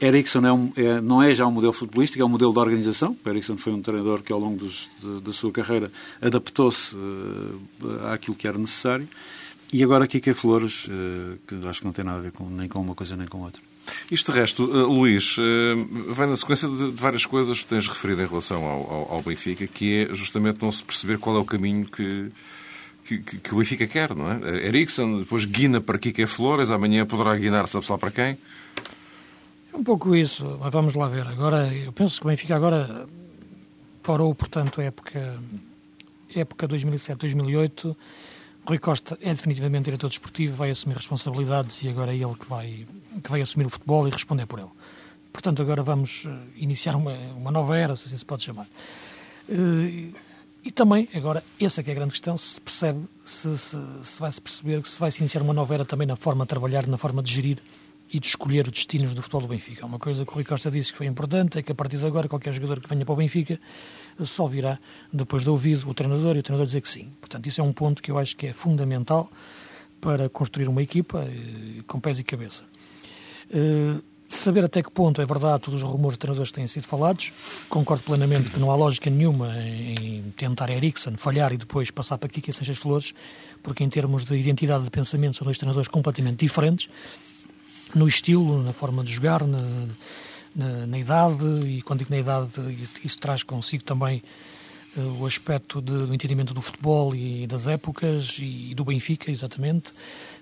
[0.00, 3.16] Ericsson é um, é, não é já um modelo futebolístico, é um modelo de organização.
[3.26, 8.36] Ericsson foi um treinador que, ao longo dos, de, da sua carreira, adaptou-se uh, àquilo
[8.36, 9.08] que era necessário.
[9.72, 12.48] E agora que é Flores, uh, que acho que não tem nada a ver com,
[12.48, 13.62] nem com uma coisa nem com outra.
[14.10, 15.42] Isto de resto, uh, Luís, uh,
[16.14, 19.22] vem na sequência de, de, várias coisas que tens referido em relação ao, ao, ao,
[19.22, 22.30] Benfica, que é justamente não se perceber qual é o caminho que,
[23.04, 24.66] que, que o Benfica quer, não é?
[24.66, 28.38] Ericsson, depois guina para Kike Flores, amanhã poderá guinar, sabe-se lá para quem?
[29.72, 31.26] É um pouco isso, mas vamos lá ver.
[31.26, 33.08] Agora, eu penso que o Benfica agora
[34.02, 35.40] parou, portanto, a época,
[36.34, 37.96] época 2007-2008.
[38.66, 42.86] Rui Costa é definitivamente diretor desportivo, vai assumir responsabilidades e agora é ele que vai,
[43.22, 44.68] que vai assumir o futebol e responder por ele.
[45.32, 48.68] Portanto, agora vamos eh, iniciar uma, uma nova era, se assim se pode chamar.
[49.48, 50.10] Eh,
[50.64, 54.20] e também, agora, essa é que é a grande questão, se percebe, se, se, se
[54.20, 56.86] vai-se perceber que se vai se iniciar uma nova era também na forma de trabalhar,
[56.86, 57.58] na forma de gerir
[58.12, 59.86] e de escolher os destinos do futebol do Benfica.
[59.86, 62.04] Uma coisa que o Rui Costa disse que foi importante é que a partir de
[62.04, 63.58] agora qualquer jogador que venha para o Benfica
[64.20, 64.78] só virá
[65.10, 67.08] depois de ouvido o treinador e o treinador dizer que sim.
[67.18, 69.30] Portanto, isso é um ponto que eu acho que é fundamental
[69.98, 72.64] para construir uma equipa eh, com pés e cabeça.
[73.48, 76.86] Uh, saber até que ponto é verdade todos os rumores de treinadores que têm sido
[76.86, 77.32] falados.
[77.68, 82.28] Concordo plenamente que não há lógica nenhuma em tentar Eriksen falhar e depois passar para
[82.28, 83.14] Kiki Seixas Flores,
[83.62, 86.90] porque em termos de identidade de pensamento são dois treinadores completamente diferentes
[87.94, 89.58] no estilo, na forma de jogar, na,
[90.54, 92.50] na, na idade, e quando digo na idade,
[93.04, 94.22] isso traz consigo também
[94.96, 99.92] uh, o aspecto de, do entendimento do futebol e das épocas e do Benfica, exatamente.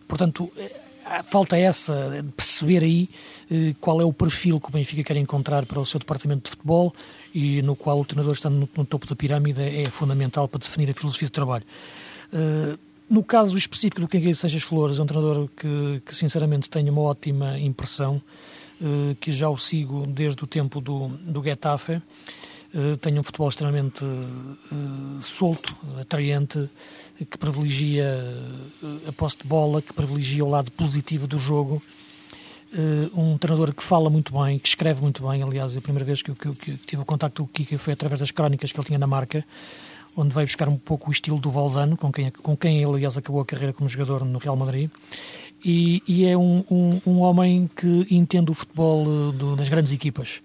[0.09, 3.09] Portanto, eh, falta essa, perceber aí
[3.51, 6.51] uh, qual é o perfil que o Benfica quer encontrar para o seu departamento de
[6.51, 6.95] futebol
[7.35, 10.91] e no qual o treinador estando no, no topo da pirâmide é fundamental para definir
[10.91, 11.65] a filosofia de trabalho.
[12.33, 16.93] Uh, no caso específico do Quem Sejas Flores, é um treinador que, que sinceramente tenho
[16.93, 18.23] uma ótima impressão,
[18.81, 22.01] uh, que já o sigo desde o tempo do, do Getafe.
[22.73, 26.71] Uh, tenho um futebol extremamente uh, solto, atraente,
[27.19, 28.17] que privilegia
[29.07, 31.83] a posse de bola, que privilegia o lado positivo do jogo.
[33.15, 35.43] um treinador que fala muito bem, que escreve muito bem.
[35.43, 38.21] Aliás, a primeira vez que, que, que tive o contacto com o Kika foi através
[38.21, 39.45] das crónicas que ele tinha na marca
[40.21, 43.17] onde vai buscar um pouco o estilo do Valdano, com quem, com quem ele, aliás,
[43.17, 44.91] acabou a carreira como jogador no Real Madrid.
[45.65, 49.93] E, e é um, um, um, homem que entende o futebol uh, do, das grandes
[49.93, 50.43] equipas.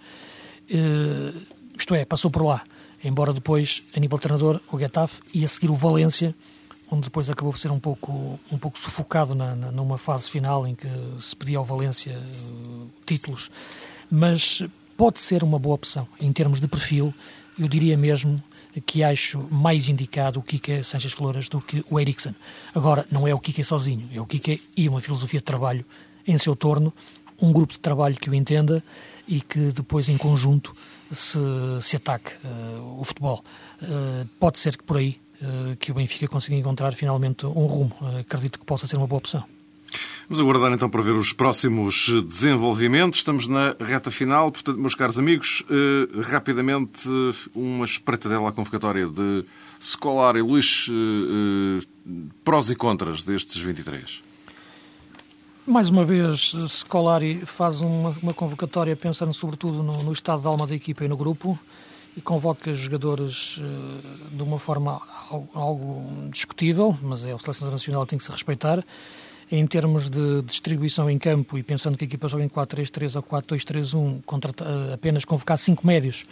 [0.70, 1.42] Uh,
[1.78, 2.64] isto é, passou por lá,
[3.04, 6.34] embora depois, a nível treinador, o Getafe e a seguir o Valência,
[6.92, 10.68] onde depois acabou por ser um pouco, um pouco sufocado na, na, numa fase final
[10.68, 10.88] em que
[11.20, 13.50] se pedia ao Valência uh, títulos.
[14.10, 14.64] Mas
[14.98, 17.14] pode ser uma boa opção, em termos de perfil,
[17.58, 18.42] eu diria mesmo
[18.86, 22.36] que acho mais indicado o Kike Sanchez Flores do que o Eriksen.
[22.74, 25.86] Agora, não é o Kike sozinho, é o Kike e uma filosofia de trabalho
[26.28, 26.94] em seu torno,
[27.42, 28.84] um grupo de trabalho que o entenda
[29.28, 30.76] e que depois, em conjunto,
[31.12, 31.40] se,
[31.82, 33.44] se ataque uh, o futebol.
[33.82, 37.96] Uh, pode ser que por aí uh, que o Benfica consiga encontrar finalmente um rumo.
[38.20, 39.44] acredito que possa ser uma boa opção.
[40.28, 43.20] Vamos aguardar então para ver os próximos desenvolvimentos.
[43.20, 44.52] Estamos na reta final.
[44.52, 47.08] Portanto, meus caros amigos, eh, rapidamente
[47.54, 49.46] uma espreitadela à convocatória de
[49.80, 52.12] Scolar e Luís, eh, eh,
[52.44, 54.24] prós e contras destes 23.
[55.68, 60.66] Mais uma vez, Scolari faz uma, uma convocatória pensando sobretudo no, no, estado de alma
[60.66, 61.58] da equipa e no grupo
[62.18, 68.06] e convoca jogadores uh, de uma forma algo, algo, discutível, mas é a seleção nacional
[68.06, 68.84] tem que se respeitar.
[69.52, 73.24] Em termos de distribuição em campo e pensando que a equipa joga em 4-3-3 ou
[73.24, 76.26] 4-2-3-1, apenas convocar cinco médios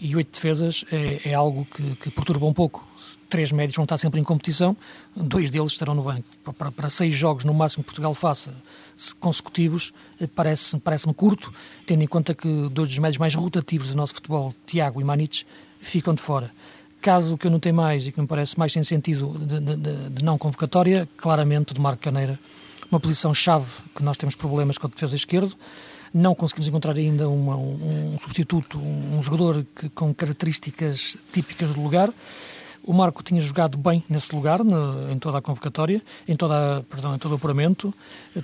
[0.00, 2.86] e oito defesas é, é algo que, que, perturba um pouco.
[3.28, 4.76] Três médios vão estar sempre em competição,
[5.16, 6.24] dois deles estarão no banco.
[6.56, 8.54] Para, para seis jogos, no máximo, que Portugal faça
[9.18, 11.52] consecutivos, eh, parece-me parece curto,
[11.86, 15.44] tendo em conta que dois dos médios mais rotativos do nosso futebol, Tiago e Manites,
[15.80, 16.50] ficam de fora.
[17.04, 20.08] Caso que eu não tenha mais e que me parece mais sem sentido de, de,
[20.08, 22.40] de não convocatória, claramente de Marco Caneira,
[22.90, 25.52] uma posição-chave que nós temos problemas com a defesa esquerda.
[26.14, 31.74] Não conseguimos encontrar ainda uma, um, um, substituto, um, um jogador que, com características típicas
[31.74, 32.08] do lugar.
[32.82, 34.60] O Marco tinha jogado bem nesse lugar,
[35.12, 37.92] em toda a convocatória, em, toda, perdão, em todo o apuramento,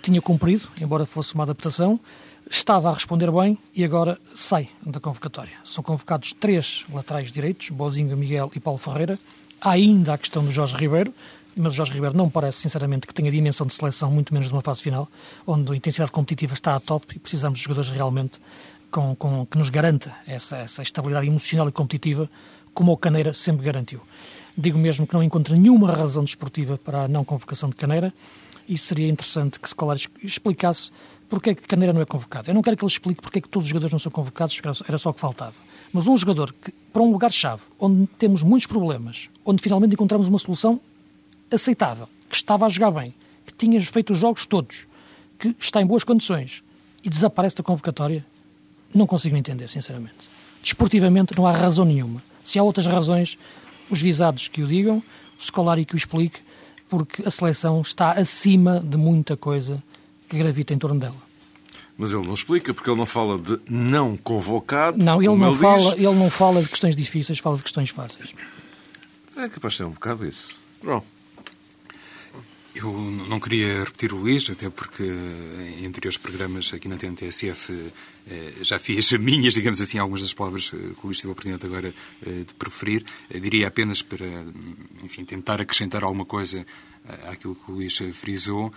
[0.02, 1.98] tinha cumprido, embora fosse uma adaptação,
[2.50, 5.52] estava a responder bem e agora sai da convocatória.
[5.64, 9.16] São convocados três laterais direitos, Bozinho, Miguel e Paulo Ferreira.
[9.60, 11.14] Há ainda a questão do Jorge Ribeiro,
[11.56, 14.54] mas o Jorge Ribeiro não parece, sinceramente, que tenha dimensão de seleção, muito menos de
[14.54, 15.08] uma fase final,
[15.46, 18.40] onde a intensidade competitiva está a top e precisamos de jogadores realmente
[18.90, 22.28] com, com, que nos garanta essa, essa estabilidade emocional e competitiva,
[22.74, 24.00] como o Caneira sempre garantiu.
[24.58, 28.12] Digo mesmo que não encontro nenhuma razão desportiva para a não convocação de Caneira
[28.68, 30.90] e seria interessante que Scolari explicasse
[31.30, 32.50] porque é que Caneira não é convocado.
[32.50, 34.60] Eu não quero que ele explique porque é que todos os jogadores não são convocados,
[34.86, 35.54] era só o que faltava.
[35.92, 40.38] Mas um jogador que, para um lugar-chave, onde temos muitos problemas, onde finalmente encontramos uma
[40.40, 40.80] solução,
[41.50, 43.14] aceitável, que estava a jogar bem,
[43.46, 44.86] que tinha feito os jogos todos,
[45.38, 46.64] que está em boas condições
[47.02, 48.26] e desaparece da convocatória,
[48.92, 50.28] não consigo entender, sinceramente.
[50.62, 52.20] Desportivamente não há razão nenhuma.
[52.42, 53.38] Se há outras razões,
[53.88, 54.98] os visados que o digam,
[55.38, 56.40] o Scolari que o explique,
[56.88, 59.82] porque a seleção está acima de muita coisa
[60.30, 61.16] que gravita em torno dela.
[61.98, 64.96] Mas ele não explica, porque ele não fala de não convocado.
[64.96, 65.92] Não, ele não, ele fala, diz...
[65.92, 68.32] ele não fala de questões difíceis, fala de questões fáceis.
[69.36, 70.50] É capaz de ser um bocado isso.
[70.80, 71.06] Pronto.
[72.74, 72.92] Eu
[73.28, 77.92] não queria repetir o Luís, até porque em anteriores programas aqui na TNTSF
[78.28, 81.66] eh, já fiz minhas, digamos assim, algumas das palavras que o Luís teve a oportunidade
[81.66, 81.92] agora
[82.24, 83.04] eh, de preferir.
[83.28, 84.46] Eh, diria apenas para,
[85.02, 86.64] enfim, tentar acrescentar alguma coisa
[87.28, 88.72] àquilo que o Luís frisou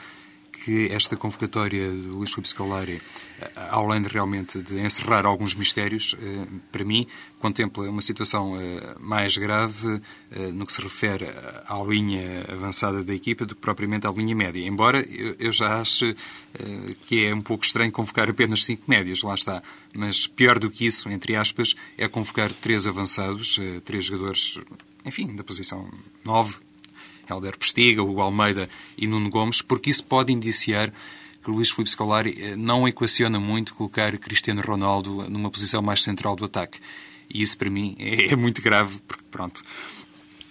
[0.64, 3.02] que esta convocatória do Luís Filipe Scolari,
[3.42, 7.06] eh, além de realmente de encerrar alguns mistérios, eh, para mim,
[7.38, 10.02] contempla uma situação eh, mais grave
[10.54, 11.28] no que se refere
[11.68, 14.66] à linha avançada da equipa do que propriamente à linha média.
[14.66, 15.06] Embora
[15.38, 16.16] eu já ache
[17.06, 19.62] que é um pouco estranho convocar apenas cinco médias, lá está.
[19.94, 24.60] Mas pior do que isso, entre aspas, é convocar três avançados, três jogadores,
[25.06, 25.88] enfim, da posição
[26.26, 26.56] nove,
[27.30, 30.92] Helder Postiga, Hugo Almeida e Nuno Gomes, porque isso pode indiciar
[31.44, 36.02] que o Luís Filipe Scolari eh, não equaciona muito colocar Cristiano Ronaldo numa posição mais
[36.02, 36.80] central do ataque.
[37.30, 39.62] E isso, para mim, é, é muito grave, porque, pronto,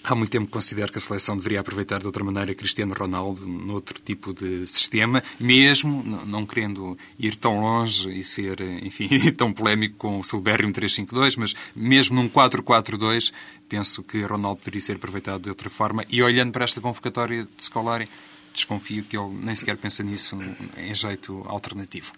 [0.05, 4.01] Há muito tempo considero que a seleção deveria aproveitar de outra maneira Cristiano Ronaldo noutro
[4.05, 10.19] tipo de sistema, mesmo não querendo ir tão longe e ser, enfim, tão polémico com
[10.19, 13.33] o Silberium 352, mas mesmo num 4-4-2,
[13.69, 16.05] penso que Ronaldo poderia ser aproveitado de outra forma.
[16.11, 18.09] E olhando para esta convocatória de Scolari,
[18.53, 20.37] desconfio que ele nem sequer pensa nisso
[20.77, 22.13] em jeito alternativo.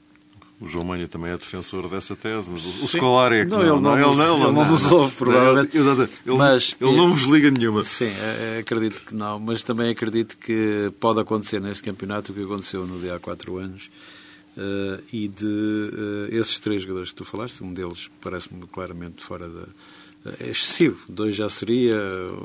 [0.65, 3.81] O João Manha também é defensor dessa tese, mas o Scolari é que não, ele
[3.83, 5.77] não, ele não, ele não nos ouve, provavelmente.
[5.77, 7.85] Ele, mas, ele não vos liga nenhuma.
[7.85, 12.35] Sim, é, é, acredito que não, mas também acredito que pode acontecer neste campeonato o
[12.35, 13.91] que aconteceu no dia há quatro anos.
[14.57, 19.47] Uh, e de uh, esses três jogadores que tu falaste, um deles parece-me claramente fora
[19.47, 19.67] da.
[20.41, 21.99] É excessivo, dois já seria,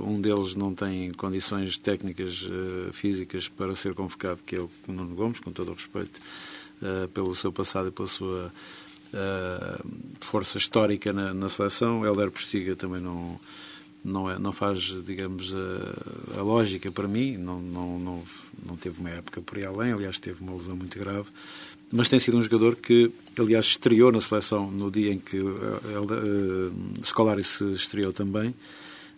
[0.06, 5.16] um deles não tem condições técnicas uh, físicas para ser convocado, que é o Nuno
[5.16, 6.20] Gomes, com todo o respeito
[6.82, 8.52] uh, pelo seu passado e pela sua
[9.14, 9.90] uh,
[10.22, 12.06] força histórica na, na seleção.
[12.06, 13.40] Helder Postiga também não,
[14.04, 17.38] não, é, não faz, digamos, a, a, lógica para mim.
[17.38, 18.24] Não, não, não,
[18.66, 21.28] não teve uma época por aí além, aliás, teve uma lesão muito grave.
[21.92, 26.72] Mas tem sido um jogador que, aliás, estreou na seleção no dia em que uh,
[27.04, 28.54] Scolari se estreou também.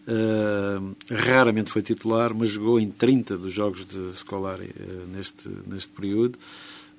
[0.07, 5.89] Uh, raramente foi titular, mas jogou em 30 dos jogos de Scolari uh, neste, neste
[5.89, 6.39] período.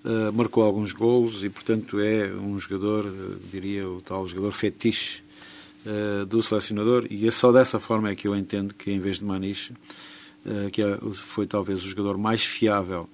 [0.04, 5.22] Uh, marcou alguns golos e, portanto, é um jogador, uh, diria, o tal jogador fetiche
[5.86, 7.06] uh, do selecionador.
[7.08, 9.72] E é só dessa forma é que eu entendo que, em vez de Maniche,
[10.72, 13.08] que é, foi talvez o jogador mais fiável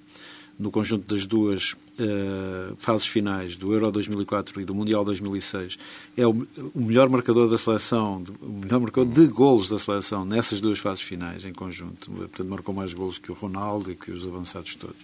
[0.59, 5.79] no conjunto das duas uh, fases finais do Euro 2004 e do Mundial 2006,
[6.17, 6.31] é o,
[6.75, 11.01] o melhor marcador da seleção, o melhor marcador de golos da seleção nessas duas fases
[11.01, 12.11] finais em conjunto.
[12.11, 14.97] Portanto, marcou mais golos que o Ronaldo e que os avançados todos.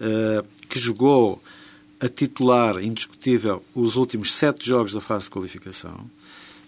[0.00, 1.42] Uh, que jogou
[2.00, 5.98] a titular indiscutível os últimos sete jogos da fase de qualificação.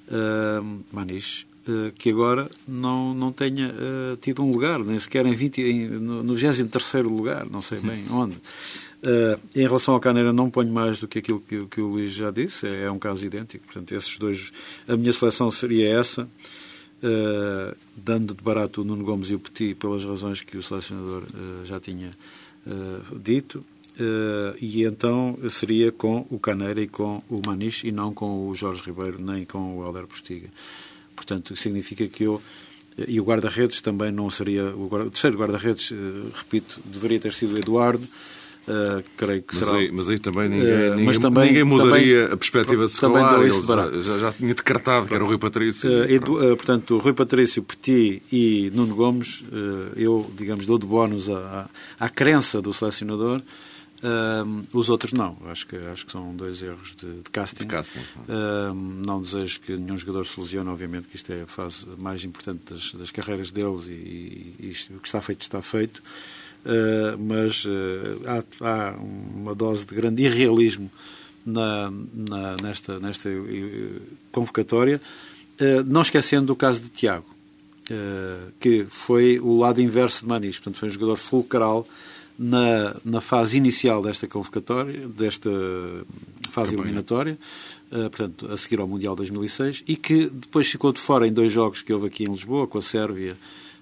[0.09, 5.35] Uh, Maniche, uh, que agora não, não tenha uh, tido um lugar, nem sequer em
[5.35, 8.37] 20, em, no, no 23 lugar, não sei bem onde.
[9.01, 12.13] Uh, em relação ao Caneira, não ponho mais do que aquilo que, que, o Luís
[12.13, 13.65] já disse, é, é, um caso idêntico.
[13.67, 14.51] Portanto, esses dois,
[14.89, 16.29] a minha seleção seria essa,
[17.03, 21.23] uh, dando de barato o Nuno Gomes e o Petit pelas razões que o selecionador
[21.23, 22.11] uh, já tinha
[23.23, 23.65] dito.
[24.61, 28.83] e então seria com o Caneira e com o Maniche e não com o Jorge
[28.83, 30.49] Ribeiro nem com o Helder Postiga.
[31.17, 32.43] Portanto, significa que eu
[33.07, 35.95] e o guarda-redes também não seria o, terceiro guarda-redes,
[36.35, 38.07] repito, deveria ter sido Eduardo.
[38.69, 39.79] Uh, creio que mas será.
[39.79, 43.51] Aí, mas aí também ninguém, uh, ninguém, também, ninguém mudaria também, a perspectiva de Scolari.
[43.51, 45.91] Já, já, já tinha decretado que era o Rui Patrício.
[45.91, 49.43] Uh, edu, portanto, Rui Patrício, Petit e Nuno Gomes,
[49.97, 53.41] eu, digamos, dou de bónus à, à crença do selecionador.
[54.75, 55.39] os outros não.
[55.47, 57.65] Acho que, acho que são dois erros de, de casting.
[57.65, 58.01] De casting.
[59.07, 62.61] não desejo que nenhum jogador se lesione, obviamente, que isto é a fase mais importante
[62.71, 66.03] das, das carreiras deles e, e, e o que está feito está feito.
[66.65, 67.71] Uh, mas uh,
[68.27, 70.91] há, há, uma dose de grande irrealismo
[71.47, 74.03] na, na, nesta, nesta uh,
[74.33, 75.01] convocatória,
[75.87, 77.27] não esquecendo do caso de Tiago,
[78.61, 81.85] que foi o lado inverso de Manis, portanto foi um jogador fulcral
[82.39, 85.51] na, na fase inicial desta convocatória, desta
[86.49, 87.37] fase eliminatória,
[87.91, 91.83] portanto, a seguir ao Mundial 2006, e que depois ficou de fora em dois jogos
[91.83, 93.37] que houve aqui em Lisboa, com a Sérvia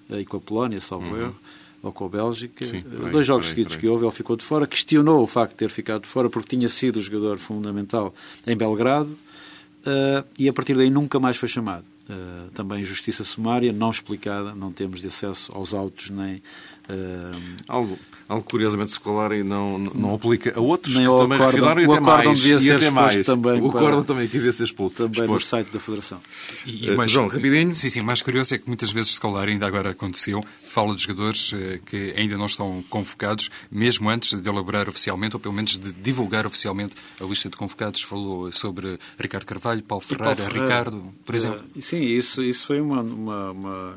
[0.09, 1.21] e com a Polónia, salvo uhum.
[1.21, 1.35] erro,
[1.81, 2.65] ou com a Bélgica.
[2.65, 5.51] Sim, aí, Dois jogos aí, seguidos que houve, ele ficou de fora, questionou o facto
[5.51, 8.13] de ter ficado de fora porque tinha sido o jogador fundamental
[8.45, 11.85] em Belgrado uh, e a partir daí nunca mais foi chamado.
[12.09, 16.41] Uh, também justiça sumária não explicada, não temos de acesso aos autos nem.
[16.89, 17.35] Uh,
[17.67, 17.99] algo,
[18.29, 21.85] algo curiosamente escolar e não, não aplica a outros nem que também acórdão, refilaram e
[21.85, 22.39] até mais.
[22.39, 23.25] Devia ser até mais.
[23.25, 24.95] Também o acórdão também que devia ser expulso.
[24.95, 25.33] Também exposto.
[25.33, 26.21] no site da Federação.
[26.65, 27.75] E, e mais, João, rapidinho.
[27.75, 31.53] Sim, sim, mais curioso é que muitas vezes escolar ainda agora aconteceu, fala de jogadores
[31.85, 36.45] que ainda não estão convocados, mesmo antes de elaborar oficialmente, ou pelo menos de divulgar
[36.45, 38.01] oficialmente a lista de convocados.
[38.01, 41.65] Falou sobre Ricardo Carvalho, Paulo Ferreira, Paulo Ferreira Ricardo, por exemplo.
[41.75, 43.95] Uh, sim, isso, isso foi uma, uma, uma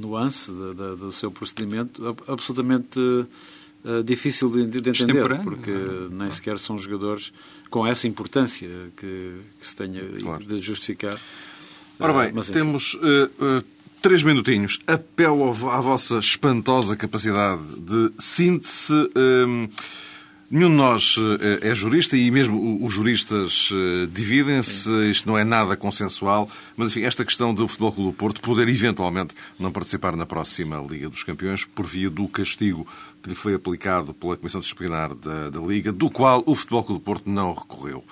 [0.00, 5.72] nuance de, de, do seu procedimento absolutamente uh, difícil de, de entender, porque
[6.10, 7.32] nem sequer são jogadores
[7.70, 10.44] com essa importância que, que se tenha claro.
[10.44, 11.18] de justificar.
[11.98, 13.64] Ora bem, uh, temos uh,
[14.00, 14.78] três minutinhos.
[14.86, 18.94] Apelo à vossa espantosa capacidade de síntese.
[20.50, 25.42] Nenhum de nós eh, é jurista e mesmo os juristas eh, dividem-se, isto não é
[25.42, 30.14] nada consensual, mas enfim, esta questão do Futebol Clube do Porto poder eventualmente não participar
[30.14, 32.86] na próxima Liga dos Campeões por via do castigo
[33.22, 37.00] que lhe foi aplicado pela Comissão Disciplinar da, da Liga, do qual o Futebol Clube
[37.00, 38.04] do Porto não recorreu.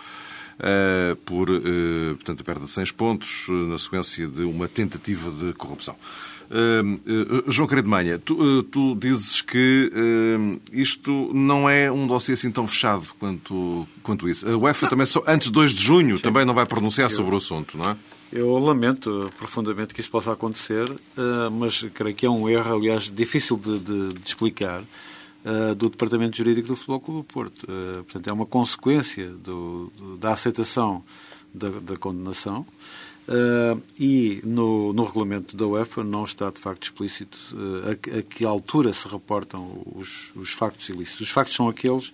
[0.59, 5.31] Uh, por, uh, portanto, a perda de 6 pontos uh, na sequência de uma tentativa
[5.31, 5.97] de corrupção.
[6.53, 9.91] Uh, uh, João Manha, tu, uh, tu, dizes que
[10.71, 14.47] isto não é um dossiê assim tão fechado quanto, quanto isso.
[14.47, 16.23] A UEFA também, só, antes de 2 de junho, Sim.
[16.23, 17.97] também não vai pronunciar eu, sobre o assunto, não é?
[18.31, 20.91] Eu lamento profundamente que isso possa acontecer,
[21.53, 24.83] mas creio que é um erro, aliás, difícil de, de, de explicar.
[25.77, 27.67] Do Departamento Jurídico do Futebol Clube do Porto.
[28.05, 31.03] portanto, é uma consequência do, do, da aceitação
[31.53, 32.65] da, da condenação
[33.23, 38.23] Uh, e no, no, regulamento da UEFA não está de facto explícito uh, a, a,
[38.23, 41.21] que altura se reportam os, os, factos ilícitos.
[41.21, 42.09] Os factos são aqueles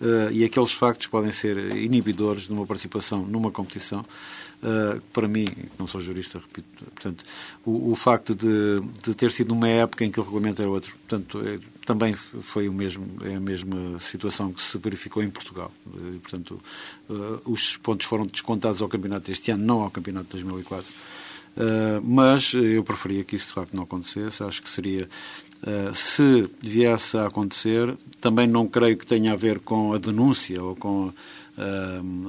[0.00, 4.06] uh, e aqueles factos podem ser inibidores de uma participação numa competição.
[5.12, 5.48] para mim,
[5.78, 7.22] não sou jurista, repito, portanto,
[7.62, 10.96] o, o facto de, de, ter sido numa época em que o regulamento era outro,
[11.06, 11.58] portanto, é,
[11.88, 15.72] também foi o mesmo, é a mesma situação que se verificou em Portugal.
[16.14, 16.60] E, portanto,
[17.08, 20.86] uh, os pontos foram descontados ao campeonato deste ano, não ao campeonato de 2004.
[20.86, 24.42] Uh, mas eu preferia que isso de facto não acontecesse.
[24.44, 25.08] Acho que seria,
[25.62, 30.62] uh, se viesse a acontecer, também não creio que tenha a ver com a denúncia
[30.62, 31.10] ou com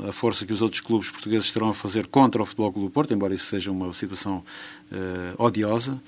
[0.07, 2.91] a força que os outros clubes portugueses estarão a fazer contra o Futebol Clube do
[2.91, 4.43] Porto, embora isso seja uma situação
[5.37, 6.01] odiosa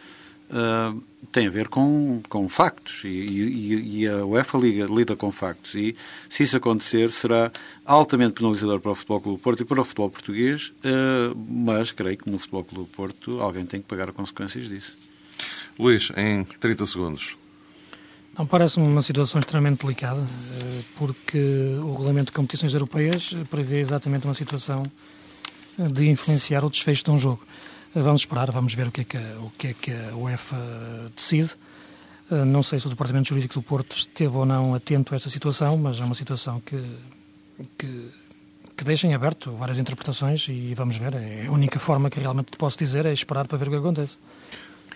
[0.52, 5.32] uh, tem a ver com, com factos e, e, e, a UEFA liga, lida com
[5.32, 5.96] factos e
[6.30, 7.52] se isso acontecer será
[7.86, 11.92] altamente penalizador para o Futebol Clube do Porto e para o futebol português, uh, mas
[11.92, 14.92] creio que no Futebol Clube do Porto alguém tem que pagar as consequências disso.
[15.80, 17.38] Luís, em 30 segundos.
[18.38, 21.38] Não, parece-me uma situação extremamente delicada, eh, porque
[21.82, 24.90] o Regulamento de Competições Europeias prevê exatamente uma situação
[25.78, 27.42] de influenciar o desfecho de um jogo.
[27.94, 30.58] Vamos esperar, vamos ver o que é que o que é que a UEFA
[31.16, 31.52] decide.
[32.30, 35.78] Não sei se o Departamento Jurídico do Porto esteve ou não atento a essa situação,
[35.78, 36.82] mas é uma situação que,
[37.78, 38.10] que,
[38.78, 41.14] que deixa em aberto várias interpretações e vamos ver.
[41.16, 44.18] É a única forma que realmente posso dizer é esperar para ver o que acontece.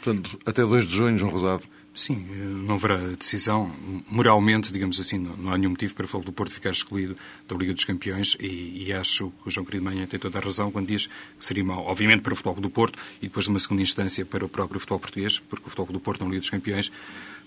[0.02, 1.66] Portanto, até 2 de junho, João Rosado.
[1.96, 2.26] Sim,
[2.66, 3.72] não haverá decisão.
[4.10, 7.16] Moralmente, digamos assim, não, há nenhum motivo para o Futebol do Porto ficar excluído
[7.48, 10.42] da Liga dos Campeões e, e acho que o João Querido Manhã tem toda a
[10.42, 13.60] razão quando diz que seria mau, obviamente, para o Futebol do Porto e depois, numa
[13.60, 16.50] segunda instância, para o próprio futebol português, porque o Futebol do Porto na Liga dos
[16.50, 16.92] Campeões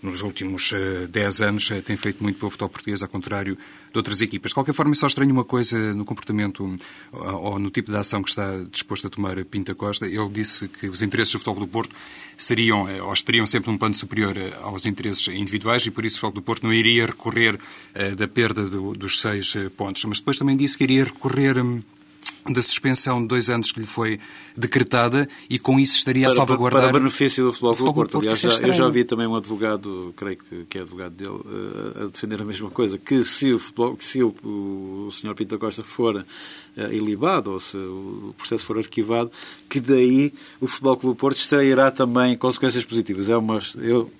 [0.02, 0.72] nos últimos
[1.10, 4.50] 10 uh, anos uh, tem feito muito pelo futebol português, ao contrário de outras equipas.
[4.50, 6.76] De qualquer forma, só estranho uma coisa no comportamento uh,
[7.12, 10.06] ou no tipo de ação que está disposto a tomar Pinta Costa.
[10.06, 11.94] Ele disse que os interesses do futebol do Porto
[12.36, 16.40] seriam ou estariam sempre num plano superior aos interesses individuais e por isso o futebol
[16.40, 17.58] do Porto não iria recorrer
[18.16, 20.04] da perda do, dos seis pontos.
[20.04, 21.82] Mas depois também disse que iria recorrer um,
[22.52, 24.18] da suspensão de dois anos que lhe foi
[24.56, 26.90] decretada e com isso estaria para, a salvaguardar...
[26.90, 28.18] Para benefício do Futebol Clube Porto.
[28.18, 32.04] Aliás, já, eu já vi também um advogado, creio que, que é advogado dele, uh,
[32.04, 35.34] a defender a mesma coisa, que se o, futebol, que se o, o, o Sr.
[35.34, 39.30] Pinto Costa for uh, ilibado ou se o processo for arquivado,
[39.68, 43.30] que daí o Futebol Clube Porto extrairá também consequências positivas.
[43.30, 43.60] É uma...
[43.76, 44.10] Eu,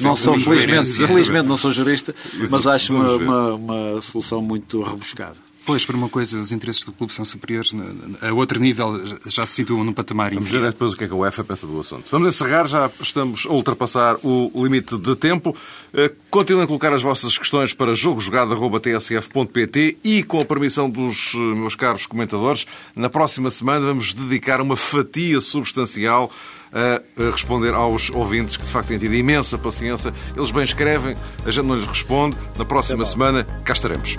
[0.00, 2.14] não sou, felizmente, felizmente não sou jurista,
[2.50, 5.45] mas acho uma, uma, uma solução muito rebuscada.
[5.66, 7.74] Pois, por uma coisa, os interesses do clube são superiores,
[8.22, 11.12] a outro nível já se situam num patamar Vamos ver depois o que é que
[11.12, 12.04] a UEFA pensa do assunto.
[12.08, 15.56] Vamos encerrar, já estamos a ultrapassar o limite de tempo.
[15.92, 21.38] Eh, continuem a colocar as vossas questões para jogojogado.tsf.pt e, com a permissão dos eh,
[21.38, 22.64] meus caros comentadores,
[22.94, 26.30] na próxima semana vamos dedicar uma fatia substancial
[26.72, 30.12] a responder aos ouvintes que de facto têm tido imensa paciência.
[30.36, 32.36] Eles bem escrevem, a gente não lhes responde.
[32.56, 34.16] Na próxima semana cá estaremos.